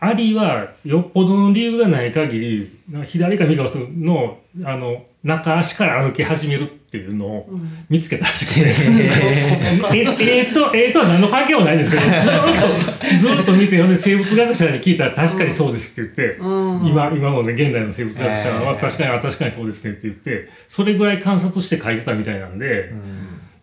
[0.00, 3.68] アリはよっぽどの理由がない限り左か右か
[3.98, 7.50] のあの中足から歩き始めるっていうのを
[7.90, 8.60] 見つけたらしくて、
[9.92, 12.02] ええーとえーとは何の関係もないんですけど
[13.36, 18.78] ずっと見てほんで生物学者に聞いたら確かにそうですって言って、今今のね現代の生物学者はえー。
[18.78, 22.94] 確かに確かにそうですねって言ってそれぐらい観察して書いてたみたいなんで。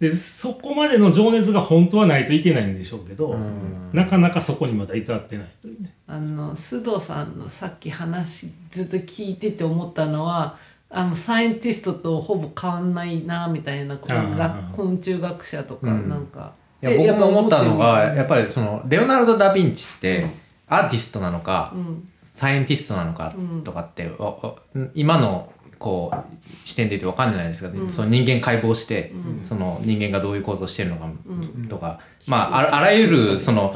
[0.03, 3.37] でそこまでの情熱が本当はないといけないんでしょうけど、
[3.93, 5.93] なかなかそこにまだ至ってないというね。
[6.07, 10.57] あの須藤さんのさっき話ずっと聞いてて思ったのは
[10.89, 20.25] あのサイエンティストとほぼ変わんないなみたいな昆虫学者とかなんか、いや僕も思ったのがやっぱぱりそのレオナルド・ダ・ヴィンチって
[20.67, 22.09] アーティストなのか、ん。
[22.33, 23.33] サイエンティストなのか
[23.63, 24.59] とかって、おお
[24.95, 25.52] 今の
[25.83, 29.11] こう視点で言うと分かんないですけど、その人間解剖して、
[29.43, 31.07] その人間がどういう構造してるのか
[31.67, 33.75] とか、まあああらゆるその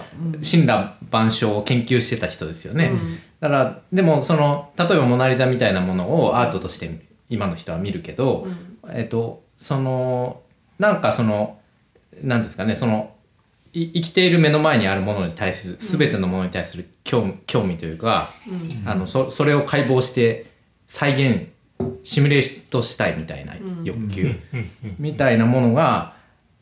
[0.49, 2.93] 神羅万象を研究してた人ですよね。
[3.41, 6.89] だからでもその例えば「モナ・リザ」みたいなものをアートとして
[7.29, 8.47] 今の人は見るけど、
[8.89, 10.41] えっとその
[10.79, 11.59] なんかその
[12.23, 13.11] なんですかねその
[13.73, 18.31] い生きている目の前にあるものに対する全てのものに対する興味興味というか、
[18.85, 20.45] あのそそれを解剖して
[20.87, 21.49] 再現
[22.03, 23.53] シミュレートしたいみたいな
[23.83, 24.35] 欲求。
[24.99, 26.13] みたいなものが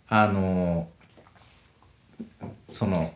[0.08, 0.88] あの
[2.68, 3.14] その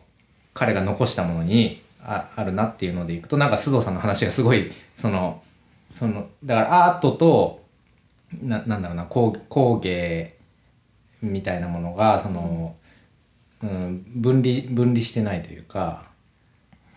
[0.54, 5.42] 彼が残したものにああるなっていうのでいくとなんか須藤さんの話がすごいその
[5.90, 7.64] そのだからアートと
[8.42, 10.36] ななんだろうな工工芸
[11.22, 12.74] みたいなものがその、
[13.62, 16.04] うん、分離分離してないというか、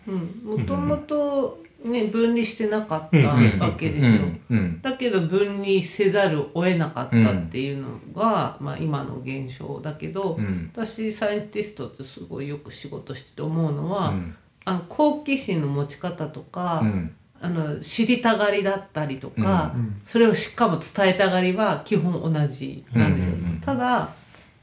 [0.06, 4.08] もともとね分離してなかったうんわけでしょ、
[4.50, 4.82] うんうん。
[4.82, 10.70] だけど分離せざるを得なかったっていうのが、まあ、今の現象だけど、ん。
[10.72, 14.36] 私サイエンティストってすごいよく仕事してて思うのは、うん。
[14.64, 17.14] あの好奇心の持ち方とか、うん。
[17.40, 19.74] あの知りたがりだったりとか、
[20.04, 23.34] それをしかも伝えたがりは基本同じなんですよ。
[23.34, 23.60] うんうんうん。
[23.60, 24.08] ただ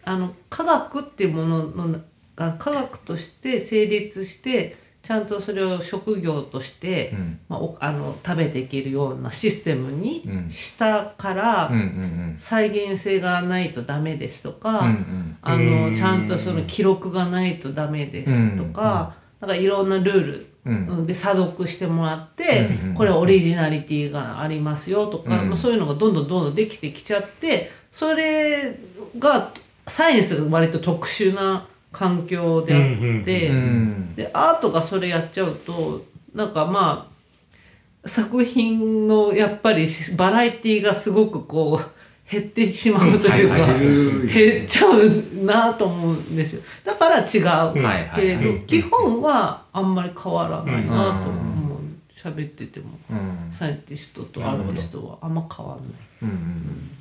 [0.04, 2.00] あの科学っていうものの
[2.36, 7.40] が科学として成立してちゃんとそれを職業として、うん。
[7.50, 10.50] まあ、おあの食べていけるようなシステムにうん。
[10.50, 15.38] したから、うんうん再現性がないとダメですとか、うんうん。
[15.42, 20.88] あうんのちゃんとその記録がないとダメですとか、なんかいろんなルール、うん。
[20.88, 22.96] うんで査読してもらって、うんうん。
[22.96, 25.50] これオリジナリティがありますよとか、うん。
[25.50, 28.78] まあ、そういうのがどんどんどんどんできてきちゃってそれ
[29.18, 29.52] が
[29.88, 33.50] サイエンスが割と特殊な環境であって。
[33.50, 39.88] うんうんでアートがそれやっちゃうとなんかまあ作品のやっぱり
[40.18, 44.28] バラエティがすごくこう減ってしまうというか、はいはい。
[44.28, 46.62] 減っちゃうなと思うんですよ。
[46.86, 47.46] だから違う。
[47.46, 48.66] はいはいけれど、うん。
[48.66, 51.80] 基本はあんまり変わらないなと思う。
[52.16, 53.52] 喋ってても、うん。
[53.52, 55.92] サイエンティストとアーティストはあんま変わらない。
[56.22, 57.01] うん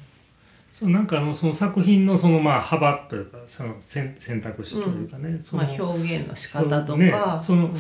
[0.81, 7.75] そうなんかあのその作品のそのまあ幅というかその選選択肢というかね、そのまあ、表現の仕方とか、ねそのうん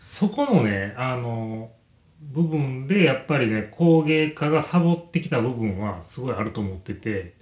[0.00, 1.70] そこのねあの
[2.20, 7.34] 部分でやっぱりね工芸家がサボってきた部分はすごいあると思ってて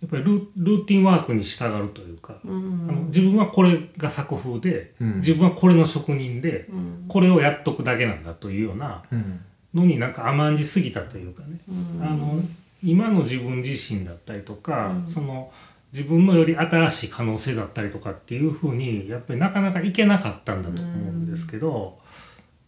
[0.00, 5.16] やっぱりルルーティンワークに従うというか、あの自分はこれが作風で、うん。
[5.18, 7.06] 自分はこれの職人で、ん。
[7.06, 9.40] これをやっとくだけなんだというようなうん。
[9.72, 11.60] のになんか甘んじすぎたというかね、
[12.00, 12.40] あの
[12.82, 15.52] 今の自分自身だったりとか、その
[15.92, 21.98] 自分のより新しい可能性だったりとかっていうふうにやっぱりなかなかいけなかったんだと思うんですけど、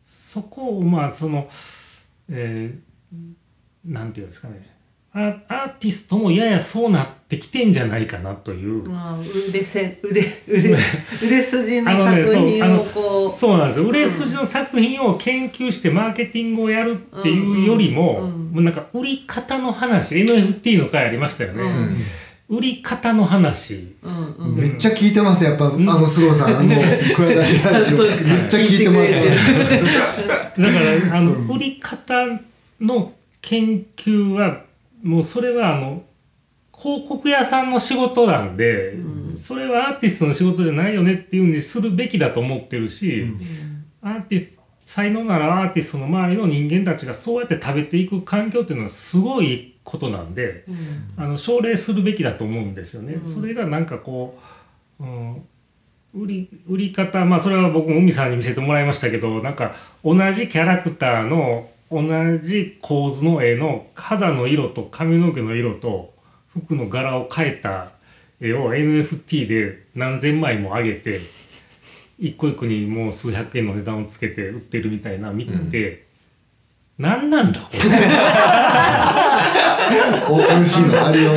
[0.05, 1.49] そこをまあその、
[2.29, 2.95] えー
[3.85, 4.74] なんていうんですかね
[5.17, 8.89] アアーティストもややそうなってきてんじゃないかなという。
[8.89, 9.17] まあ、
[9.49, 10.77] 売れせ売れ売れ 売
[11.31, 13.33] れ筋のあのね作品をこう。
[13.33, 13.87] そうなんですよ。
[13.87, 18.53] 売れ筋の作品を研究してマーケティングをやるっていうよりも、うんうん。
[18.55, 22.57] もうなんか売り方の話 NFT の回ありましたよね、うん。
[22.59, 23.95] 売り方の話。
[24.03, 24.57] うんうん。
[24.57, 26.57] めっちゃ聞いてますやっぱ、あの須藤さん。
[26.57, 30.27] あの めっちゃ聞いてます
[30.61, 32.15] だからあの、売り方
[32.81, 34.65] の研究は
[35.05, 36.03] もうそれはあの
[36.77, 38.97] 広告屋さんの仕事なんで、
[39.33, 43.27] それはアーティストの仕事じゃないよねっていうふうにするべきだと思ってるし、
[44.03, 50.65] アーティスト才能ならアーティストの周りの人間たちがそうやって食べていく環境っていうのはすごいことなんで、
[51.17, 53.21] あの奨励するべきだと思うんですよね。
[53.25, 54.39] それがなんかこ
[54.99, 55.47] う、うん、
[56.15, 59.73] 売り売り方まあそれは僕も海さんに見せてもらいましたけどなんか
[60.05, 61.69] 同じキャラクターの
[62.03, 66.13] 同じ構図の絵の肌の色と髪の毛の色と
[66.49, 67.91] 服の柄を変えた
[68.41, 71.21] 絵を NFT で何千枚も上げて
[72.19, 76.05] 一個一個にもう数百円の値段をつけて売ってるみたいな見て、
[76.99, 77.79] 何なんだこれ？
[80.31, 81.33] お美味しいのあれを。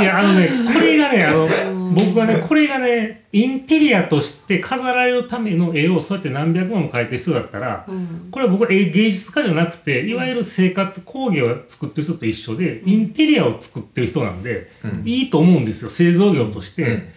[0.00, 1.48] いや、あのね、これがね、あの、
[1.92, 7.86] 僕はね、これがね、インテリアとして飾られるための絵をそうやって何百万も描いてる人だったら、
[8.30, 14.70] これは僕は絵芸術家じゃなくて、いわゆる生活工芸を作ってる人と一緒で、インテリアを作ってる人なんで、
[15.04, 17.08] いいと思うんですよ、製造業として。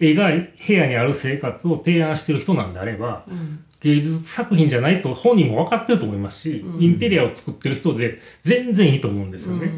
[0.00, 3.24] 絵が部屋にある生活を提案してる人なんであれば、
[3.80, 9.72] 芸術作品じゃないと本人も分かってると思いますし、インテリアを作ってる人で全然いいと思うんですよね。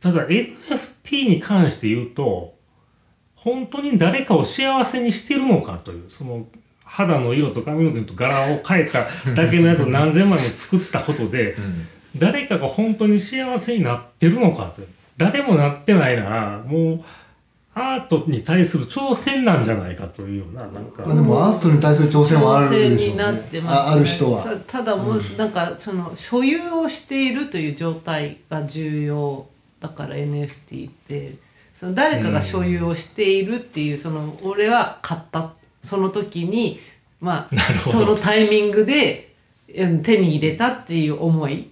[0.00, 2.54] ただ NFT に関して言うと
[3.42, 6.46] 本当に誰かを幸せにしてるのかというその
[6.84, 11.54] 肌の色と髪の毛と柄を変えただけのやつを何千枚も作ったことで、
[12.18, 14.88] 誰かが本当に幸せになってるのかという。
[15.16, 17.00] 誰もなってないならもう
[17.74, 23.06] アートに対する挑戦なんじゃないかというようななんか、まあでもアートに対する挑戦はあるでしょうね。
[23.12, 24.42] になってます、ね、あある人は。
[24.42, 29.46] たただもう、なんかその所有をしているという状態が重要
[29.78, 31.34] だから NFT って
[31.80, 35.54] その誰かが所有をしているっていう、その俺は買った。
[35.80, 36.78] その時に
[37.22, 37.98] まあなるほど。
[38.00, 39.32] そのタイミングで
[39.74, 41.70] うん手に入れたっていう思い。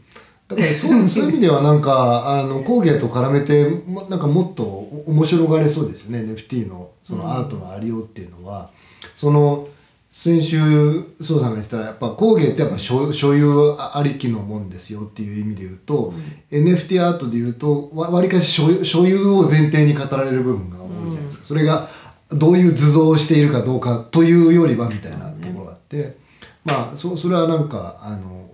[0.48, 4.64] だからそう そういう意味ではなんかあの工芸と絡めてもなんかもっと
[5.04, 6.20] 面白がれそうですよね。
[6.20, 8.70] NFT のそのアートのありようっていうのは、
[9.14, 9.68] その
[10.10, 16.14] 先週須藤さんが言ってたやっぱ工芸ってやっぱ所所有ありきのもんですよっていう意味で言うと、
[16.50, 21.88] NFT アートで言うとわわりかし所有所有を前提に語られる部分が多いじゃないですか、それが
[22.30, 26.16] どういう図像をしているかどうかというよりはみたいなところがあって、
[26.64, 28.48] まあそそれはなんかあの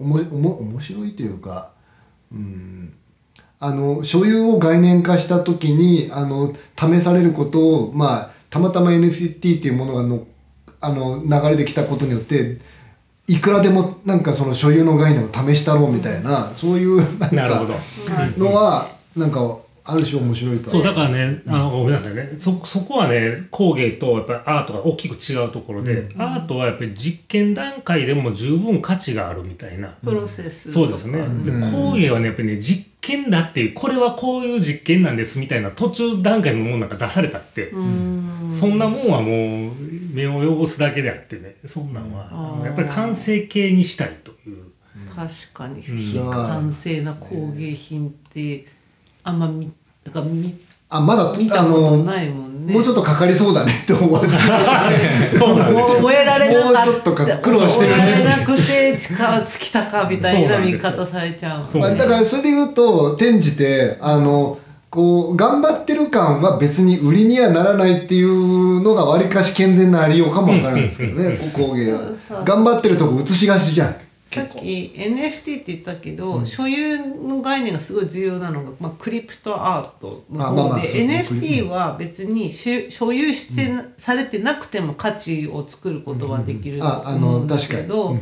[0.00, 1.72] おもおも面白いというか
[2.32, 2.92] うん。
[3.58, 10.26] あの所有を概念化した時にあの試されることをまあたまたま NFT っていうものがの
[10.80, 12.58] あの流れできたことによって
[13.26, 17.74] いくらでもなんかその所有の概念を試したろうみたいな、そういうなんかなるほど。
[18.38, 19.58] のはなんか
[19.88, 20.70] ある種面白いとは。
[20.70, 22.32] そう、だからね、あの、ごめんなさいね。
[22.36, 29.88] そ、そこはね、工芸とやっぱりアートが大きく違うところで、アートはやっぱり実験段階でも十分価値があるみたいな。
[30.04, 31.18] プロセスそうですね。
[31.44, 37.72] で工芸はね、やっぱりね、実験だっていう、これはこういう実験なんですみたいな途中段階のものなんか出されたって、
[38.50, 39.72] そんなもんはもう
[40.12, 44.56] 目を汚すだけであってね、そんなんは、やっぱり完成形にしたいという。
[45.14, 45.80] 確かに。
[45.82, 48.66] 非完成な工芸品って
[49.26, 49.66] あんま見
[50.04, 50.54] なんか見
[50.88, 52.72] あまだ見たあのことないもんね。
[52.72, 54.34] もうちょっとかかりそうだねって思われて
[55.36, 55.96] そうなんですよ。
[55.96, 57.96] 覚えられなかったもうちょっとか苦労してるね。
[57.96, 64.60] 覚えられなくて力尽きたかみたいな見方されちゃうそうまあ、だからそれで言うと転じてあの
[64.90, 71.36] こう頑張ってる感は別に売りにはならないっていうのがわりかし健全なありようかもわからないですけどね。
[71.52, 72.44] 工芸は。
[72.44, 73.94] 頑張ってるとこ映しがちじゃん
[74.30, 81.26] さっき NFT って言ったけど、所有の概念がすごい重要なのが、まあ、クリプトアートのあまあ方でまあそうですね。
[81.30, 87.46] NFT は別にし所有して、されてなくても価値を作ることはできるとああ思うん。
[87.46, 87.82] だの確かに。
[87.82, 88.16] けど、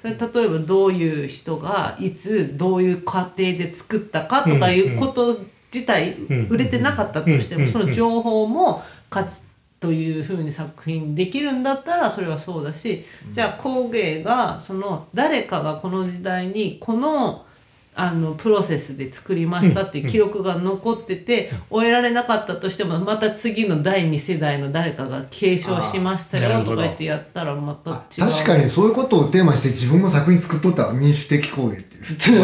[0.00, 5.36] それ例えばどういう人がいつどういう過程で作ったかとかいうこと
[5.72, 9.42] 自体うん売れてなかったとしてうんもその情報も価値
[9.80, 17.46] というふうに作品できるんだったらそれはそうだしじゃあ工芸がその誰かがこの時代にこの
[17.94, 27.96] あのプロセスで作りましたっていう記録が残ってて終えられなかったとしてもまた次の第2世代の誰かが継承しましたよとか言ってやったらまた違う。
[27.96, 32.04] あ確かにそういうことをテーマにして自分も作品作っとったわ民主的工芸っていう。
[32.04, 32.38] それ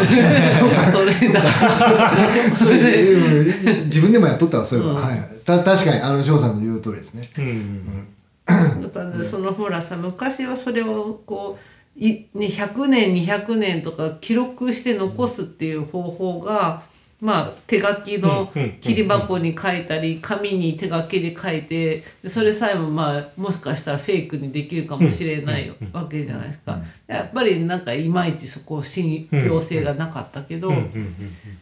[1.33, 1.41] だ
[2.55, 5.19] それでうん 自分でもやっとったわそういえば、はい。
[5.45, 7.29] た確かにあの翔さんの言う通りですね。
[7.37, 8.07] うん。
[8.83, 16.83] だからそのほらさ昔はそれをこうい、ね、100年200年とか記録して残すっていう方法が
[17.19, 26.79] まあ手書きの切り箱に書いたり紙に手書きで書いてでそれさえもまあもしかしたらフェイクにできるかもしれないわけじゃないですか。
[27.07, 30.71] やっぱりなんかいまいちそこ信憑性がなかったけど、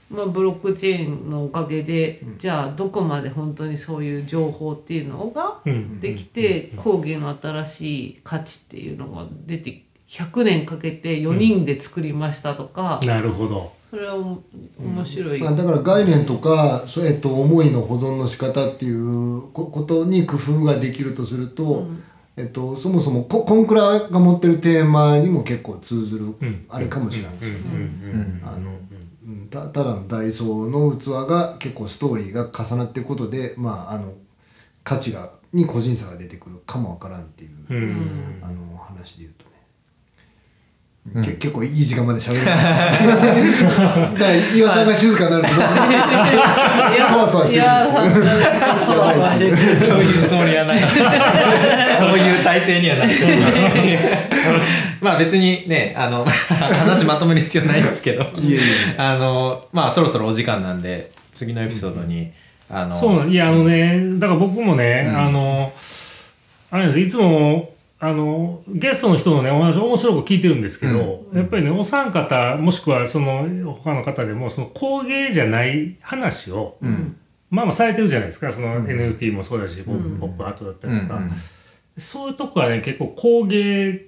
[0.09, 9.84] まあ、ブロックチェーンのおかげで、じゃあどこまで本当にそういう情報っていうのがうんできて工芸の新しい価値っていうのが出て
[10.15, 13.73] 100年かけて4人で作りましたとか、なるほど。
[13.89, 14.41] それはお
[14.79, 15.41] 面白い。
[15.41, 21.87] まあ、だから概念とか、そうえっと、思いの保存の仕方っていうこことに工夫ができるとすると、
[22.37, 26.61] えっと、そもそもココンクラが持ってるテーマにも結構通ずる、ん。
[26.69, 28.41] あれかもしれないですよね。
[29.51, 34.13] たただのダイソーの器が結構ストーリーが重なっていくことで、まあ、あの
[34.83, 37.77] 価値がに個人差が出てくるかもわからんっていう、うん。
[37.77, 39.34] うんあの話で言う
[41.13, 41.25] とね。
[41.25, 42.45] け結構いい時間まで喋る。
[42.45, 42.59] だか
[44.19, 45.61] ら岩さんが静かになるとそ
[47.17, 47.61] わそわして
[48.85, 48.97] そう
[49.87, 50.79] そういうつもりはない。
[51.99, 53.09] そういう体制にはない。
[55.01, 58.25] まあ別にね、あの、話まとめる必要ないんですけど、
[58.97, 62.31] あの、まあそろそろお時間なんで、次のエピソードに、
[62.69, 65.71] あの、そうなんいやあのねだから僕もね、あの
[66.71, 76.77] あれなんですいつもあのゲストの人のねお話面白く聞いてるんですけど、やっぱりねお三方もしくはその他の方でもその工芸じゃない話を、
[77.49, 78.51] まあまあされてるじゃないですか。
[78.51, 81.31] その NFT もそうだし、ポップポップアートだったりとか、うんうん。
[81.97, 84.07] そういうとこはね結構工芸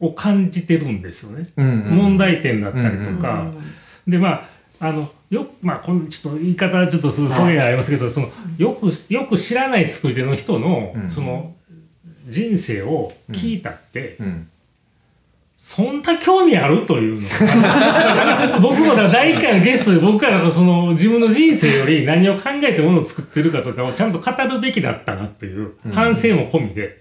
[0.00, 1.96] を感じてるんですよね、うんうん。
[1.96, 3.52] 問題点だったりとか、
[4.08, 4.28] でま
[4.80, 11.10] ああのよくまあこのちょっと言い方はちょっとすると影がありますけど、そのよくよく知らない作り手の人の、うん。
[11.10, 11.54] その
[12.30, 14.48] 人生を聞いたって、うん。
[15.60, 26.98] そんな興味あるというのが 僕もだから第1回のゲストで僕からその自分の人生より何を考えてものを作ってるかとかをちゃんと語るべきだったなという反省も込みで。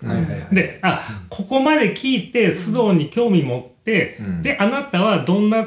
[0.52, 4.42] で、あ、ここまで聞いて、須藤に興味持って、うん。
[4.42, 5.66] で、あなたはどんな、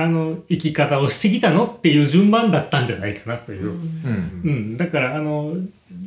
[0.00, 3.72] あの、生き方をしてきたのっていう順番だったんじゃないかなという。
[3.72, 4.42] うん。
[4.44, 5.54] うん、だから、あの、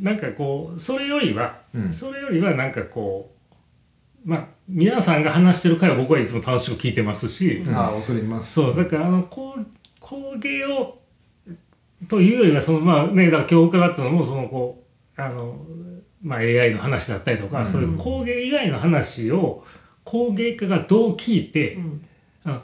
[0.02, 1.94] なんかこう、それよりは、うん。
[1.94, 3.36] それよりはなんかこ
[4.26, 8.54] う、まあ、皆さんが話してる回は僕はいつも楽しく聞いてますし、ああ、恐れます。
[8.54, 9.66] そう、だから、あの、こう、
[10.00, 10.98] 工芸を、
[12.08, 14.86] というよりは、その、まあね、だから今日伺ったのも、その、こ
[15.18, 15.54] う、あの、
[16.24, 19.66] まあ AI の話だったりとか、そういう工芸以外の話を、
[20.06, 21.78] 工芸家がどう聞いて、
[22.46, 22.62] あの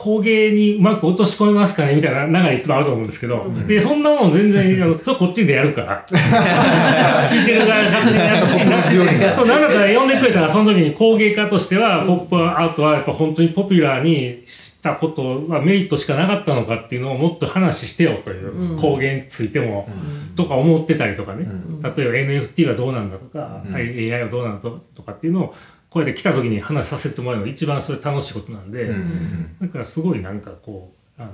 [0.00, 6.06] 工芸にうまく落とし込めますかねみたいな流れいつもあると思うんですけど、で、そんなもん全然、あの、それこっちでやるから。
[7.28, 19.86] 聞いてる側が勝手にやってそう、なんだったら呼んでくれたら、その時に工芸家としては、ポップアートはやっぱ本当にポピュラーにしたことはメリットしかなかったのかっていうのをもっと話してよという、工芸についても、
[20.34, 21.46] とか思ってたりとかね、
[21.82, 25.54] 例えば NFT はどうなんだとか、はい AI はどうなんだとかっていうのを、
[25.90, 28.90] これで来た時に話させてもらうのが一番それ楽しいことなんで、
[29.60, 31.30] だからすごいなんかこう、あの、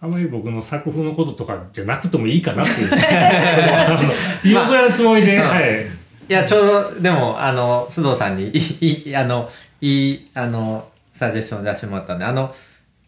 [0.00, 2.90] あまり僕の作風のこととかじゃなくてもいいかなっていう。
[4.44, 5.86] 今ぐらいのつもりで、まあはい。
[6.28, 9.50] いや、ちょうど、でも、あの、須藤さんに、いい、あの、
[9.80, 12.54] いい、あの、サジェスションを出してもらったんで、あの、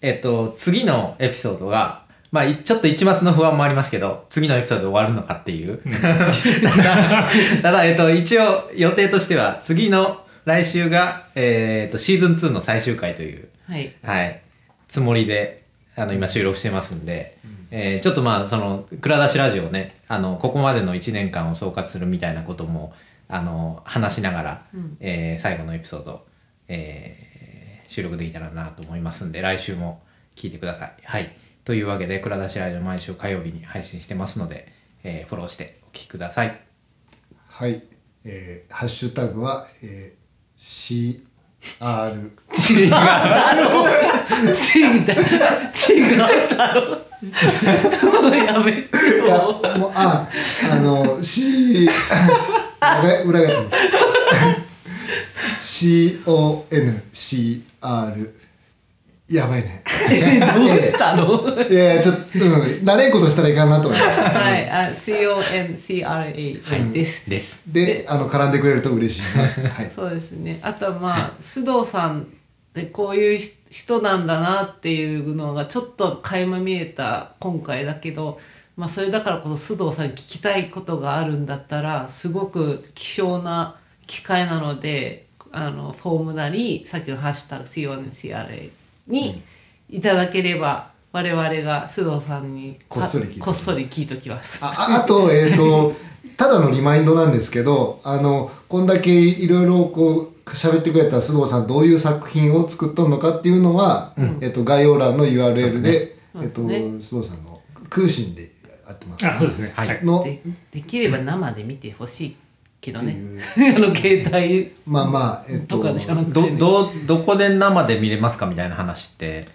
[0.01, 2.03] えっと、次のエピソードが、
[2.33, 5.79] まあ、いちょっと一末の不安もありますけど、次のエピソードで終わるのかっていう。
[5.93, 7.25] ただ、
[7.63, 13.95] ただ、えっと、一応、予定としては、次の来週が、えっと、シーズン2の最終回という、はい。
[14.03, 14.43] はい、
[14.89, 15.65] つもりで、
[15.97, 17.39] あの、今収録してますんで、
[17.71, 22.93] えーちょっとまあ、その、蔵出しラジオね、あの、ここまでの1年間を総括するみたいなことも、
[23.29, 24.67] あの、話しながら、
[25.01, 26.27] えー最後のエピソード、
[26.69, 27.35] えー
[27.87, 30.03] 収録できたらなと思いますんで、来週も
[30.35, 30.93] 聞いてください。
[31.05, 31.37] はい。
[31.65, 34.73] というわけで、蔵出しラジオ毎週火曜日に配信してますので、
[35.05, 36.59] えーフォローしてお聞きください。
[37.49, 37.83] はい。
[38.25, 40.24] えーハッシュタグは、えー、
[40.65, 41.21] CR。
[42.71, 42.91] 違う。
[42.91, 43.85] だろ
[44.71, 45.07] 違う。
[46.57, 48.35] だろもう。
[48.35, 50.27] やめていや、よもう、あ、
[50.73, 51.87] あの、C、
[52.81, 53.77] 裏裏返った。
[55.61, 56.85] CONCR。
[59.29, 59.83] やばいね。
[59.89, 61.49] どうしたの？
[61.71, 62.53] いやいや、ちょっと、うん、
[62.87, 64.31] 慣れんことしたらいかんなと思いました。
[64.31, 67.31] はい、あ、CONCRA です。
[67.31, 67.73] です。
[67.73, 69.45] で、あの、絡んでくれると嬉しいな。
[69.71, 69.89] はい。
[69.89, 70.59] そうですね。
[70.63, 72.25] あとはまあ、須藤さんっ
[72.75, 73.41] てこういう
[73.71, 78.39] 人なんだなっていうのがちょっと垣間見えた今回だけど、
[78.77, 83.77] まあそれだからこそ須藤さんに聞きたいことがあるんだったら、すごく希少な
[84.07, 89.43] 機会なので、あの、フォームなり、さっきのハッシュタグ CONCRA に
[89.89, 94.65] いただければ、我々が須藤さんにこっそり聞いときこっそり聞いときます。
[94.65, 95.93] あああとえっ、と
[96.37, 106.99] ただのリマインドなんですけどあのこんだけいろいろこう喋ってくれた須藤さんどういう作品を作っとんのかっていうのは、えっと概要欄の URL でえっとそうですね。
[106.99, 108.51] 須藤さんの空心で
[108.89, 109.73] やってます、あそうですね。
[109.77, 110.01] はいはい。
[110.05, 112.37] のでできれば生で見てほしい
[112.85, 113.17] けどね。
[113.77, 119.49] あの携帯まあまあえっととかじゃなくて、どね、どどこで生で見れますかみたいな話って。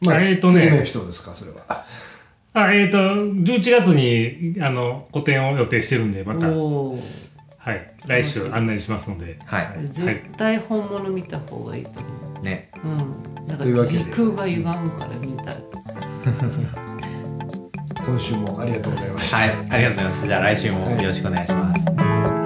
[0.00, 0.54] まあ、えーとね。
[0.54, 1.84] 次のエピソードですかそれは。
[2.52, 9.38] あえっ、と11月にあの個展を予定してるんでまた、はい、来週案内しますので。
[9.44, 9.86] はい。
[9.86, 12.44] 絶対本物見た方がいいと思う。
[12.44, 12.70] ね。
[12.84, 13.46] うん。
[13.46, 13.98] なんかというわけで。
[13.98, 15.56] 時空が歪むから見たい
[18.06, 20.26] 今週もありがとうございました、はいありがとうございました。
[20.28, 22.45] じゃあ来週もよろしくお願いします